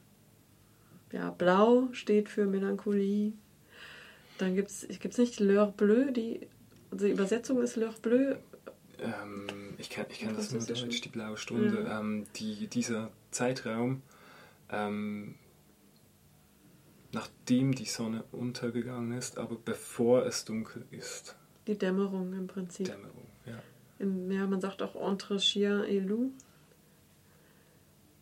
ja, 1.12 1.31
blau 1.31 1.88
steht 1.92 2.29
für 2.29 2.46
Melancholie. 2.46 3.33
Dann 4.38 4.55
gibt 4.55 4.70
es 4.70 4.87
gibt's 5.01 5.18
nicht 5.18 5.40
L'heure 5.40 5.72
bleue, 5.72 6.12
die, 6.12 6.46
also 6.90 7.07
die 7.07 7.12
Übersetzung 7.12 7.62
ist 7.62 7.77
L'heure 7.77 8.01
bleue. 8.01 8.38
Ähm, 8.98 9.46
ich 9.79 9.90
kann, 9.90 10.07
ich 10.11 10.20
kann 10.20 10.37
das 10.37 10.53
nur 10.53 10.62
Deutsch, 10.62 11.01
die 11.01 11.09
blaue 11.09 11.37
Stunde. 11.37 11.85
Ja. 11.85 12.01
Ähm, 12.01 12.27
die, 12.37 12.66
dieser 12.66 13.11
Zeitraum, 13.31 14.03
ähm, 14.70 15.37
nachdem 17.12 17.75
die 17.75 17.85
Sonne 17.85 18.25
untergegangen 18.33 19.16
ist, 19.16 19.38
aber 19.38 19.57
bevor 19.57 20.27
es 20.27 20.44
dunkel 20.44 20.85
ist. 20.90 21.37
Die 21.66 21.79
Dämmerung 21.79 22.33
im 22.33 22.46
Prinzip. 22.46 22.87
Dämmerung. 22.87 23.32
Im, 24.03 24.31
ja, 24.31 24.47
man 24.47 24.61
sagt 24.61 24.83
auch 24.83 24.97
entre 24.97 25.38
chien 25.38 25.85
et 25.85 26.05
loup. 26.05 26.33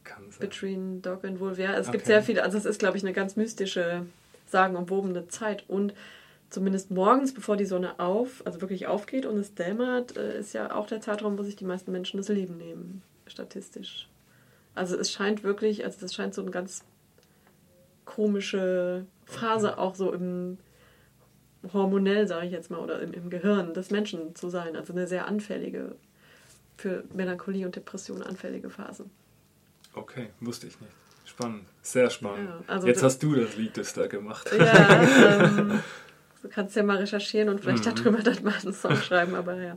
Kann 0.04 0.30
sein. 0.30 0.40
Between 0.40 1.02
Dog 1.02 1.24
and 1.24 1.40
Wolf. 1.40 1.58
Ja, 1.58 1.72
es 1.74 1.88
okay. 1.88 1.96
gibt 1.96 2.06
sehr 2.06 2.22
viele, 2.22 2.42
also 2.42 2.58
es 2.58 2.66
ist, 2.66 2.78
glaube 2.78 2.96
ich, 2.96 3.02
eine 3.02 3.12
ganz 3.12 3.36
mystische, 3.36 4.06
sagenumwobene 4.46 5.28
Zeit. 5.28 5.64
Und 5.68 5.94
zumindest 6.50 6.90
morgens, 6.90 7.32
bevor 7.32 7.56
die 7.56 7.64
Sonne 7.64 7.98
auf, 7.98 8.42
also 8.44 8.60
wirklich 8.60 8.86
aufgeht 8.86 9.24
und 9.24 9.38
es 9.38 9.54
dämmert, 9.54 10.16
äh, 10.16 10.38
ist 10.38 10.52
ja 10.52 10.74
auch 10.74 10.86
der 10.86 11.00
Zeitraum, 11.00 11.38
wo 11.38 11.42
sich 11.42 11.56
die 11.56 11.64
meisten 11.64 11.92
Menschen 11.92 12.18
das 12.18 12.28
Leben 12.28 12.58
nehmen, 12.58 13.02
statistisch. 13.26 14.08
Also 14.74 14.96
es 14.96 15.10
scheint 15.10 15.42
wirklich, 15.42 15.84
also 15.84 15.98
das 16.00 16.14
scheint 16.14 16.34
so 16.34 16.42
eine 16.42 16.50
ganz 16.50 16.84
komische 18.04 19.06
Phase 19.24 19.78
auch 19.78 19.94
so 19.94 20.12
im 20.12 20.58
hormonell, 21.72 22.26
sage 22.26 22.46
ich 22.46 22.52
jetzt 22.52 22.70
mal, 22.70 22.78
oder 22.78 23.00
im, 23.00 23.12
im 23.12 23.30
Gehirn 23.30 23.74
des 23.74 23.90
Menschen 23.90 24.34
zu 24.34 24.48
sein. 24.48 24.76
Also 24.76 24.92
eine 24.92 25.06
sehr 25.06 25.26
anfällige, 25.26 25.96
für 26.76 27.04
Melancholie 27.12 27.66
und 27.66 27.76
Depression 27.76 28.22
anfällige 28.22 28.70
Phase. 28.70 29.04
Okay, 29.94 30.30
wusste 30.40 30.66
ich 30.66 30.80
nicht. 30.80 30.92
Spannend, 31.24 31.64
sehr 31.82 32.10
spannend. 32.10 32.48
Ja, 32.48 32.74
also 32.74 32.86
Jetzt 32.86 33.02
hast 33.02 33.22
du 33.22 33.34
das 33.34 33.56
Lied 33.56 33.76
das 33.76 33.92
da 33.92 34.06
gemacht. 34.06 34.50
Ja, 34.56 35.44
ähm, 35.58 35.80
du 36.42 36.48
kannst 36.48 36.74
ja 36.74 36.82
mal 36.82 36.96
recherchieren 36.96 37.48
und 37.48 37.60
vielleicht 37.60 37.86
mhm. 37.86 37.94
darüber 37.94 38.22
dann 38.22 38.42
mal 38.42 38.54
einen 38.54 38.72
Song 38.72 38.96
schreiben, 38.96 39.34
aber 39.34 39.54
ja. 39.56 39.76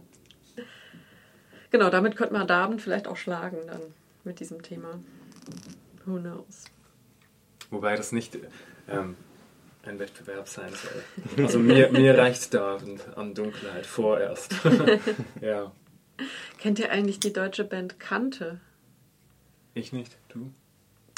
Genau, 1.69 1.89
damit 1.89 2.15
könnte 2.15 2.33
man 2.33 2.49
Abend 2.49 2.81
vielleicht 2.81 3.07
auch 3.07 3.17
schlagen 3.17 3.57
dann 3.67 3.81
mit 4.23 4.39
diesem 4.39 4.61
Thema. 4.61 4.99
Who 6.05 6.19
knows? 6.19 6.65
Wobei 7.69 7.95
das 7.95 8.11
nicht 8.11 8.37
ähm, 8.87 9.15
ein 9.83 9.99
Wettbewerb 9.99 10.47
sein 10.47 10.71
soll. 10.71 11.43
Also 11.43 11.59
mir, 11.59 11.91
mir 11.91 12.17
reicht 12.17 12.53
da 12.53 12.79
an 13.15 13.33
Dunkelheit 13.33 13.85
vorerst. 13.85 14.55
ja. 15.41 15.71
Kennt 16.57 16.79
ihr 16.79 16.91
eigentlich 16.91 17.19
die 17.19 17.33
deutsche 17.33 17.63
Band 17.63 17.99
Kante? 17.99 18.59
Ich 19.73 19.91
nicht, 19.91 20.17
du? 20.29 20.51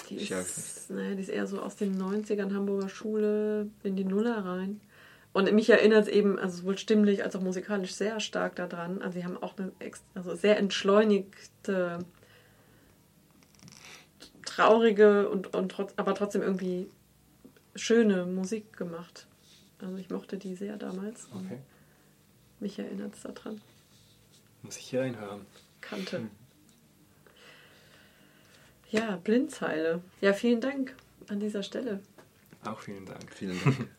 Die 0.10 0.18
ist, 0.18 0.90
naja, 0.90 1.16
die 1.16 1.22
ist 1.22 1.30
eher 1.30 1.48
so 1.48 1.62
aus 1.62 1.76
den 1.76 2.00
90ern 2.00 2.54
Hamburger 2.54 2.90
Schule 2.90 3.70
in 3.84 3.96
die 3.96 4.04
Nuller 4.04 4.46
rein. 4.46 4.82
Und 5.34 5.52
mich 5.52 5.70
erinnert 5.70 6.04
es 6.04 6.08
eben, 6.08 6.40
also 6.40 6.58
sowohl 6.58 6.78
stimmlich 6.78 7.24
als 7.24 7.36
auch 7.36 7.42
musikalisch 7.42 7.94
sehr 7.94 8.20
stark 8.20 8.56
daran. 8.56 9.02
Also 9.02 9.20
sie 9.20 9.26
haben 9.26 9.42
auch 9.42 9.56
eine 9.58 9.72
also 10.14 10.36
sehr 10.36 10.58
entschleunigte 10.58 12.00
traurige 14.46 15.28
und, 15.28 15.54
und 15.54 15.70
trotz, 15.70 15.94
aber 15.98 16.16
trotzdem 16.16 16.42
irgendwie 16.42 16.88
schöne 17.76 18.26
Musik 18.26 18.76
gemacht. 18.78 19.28
Also 19.80 19.98
ich 19.98 20.10
mochte 20.10 20.38
die 20.38 20.56
sehr 20.56 20.78
damals. 20.78 21.28
Okay. 21.34 21.60
Mich 22.60 22.80
erinnert 22.80 23.16
es 23.16 23.22
daran. 23.22 23.62
Muss 24.62 24.78
ich 24.78 24.86
hier 24.86 25.02
reinhören. 25.02 25.46
Kannte. 25.82 26.20
Hm. 26.20 26.30
Ja, 28.90 29.18
Blindzeile. 29.18 30.02
Ja, 30.22 30.34
vielen 30.34 30.62
Dank 30.62 30.96
an 31.28 31.40
dieser 31.40 31.64
Stelle. 31.64 32.02
Auch 32.64 32.80
vielen 32.80 33.06
Dank. 33.06 33.32
Vielen 33.34 33.62
Dank. 33.64 33.90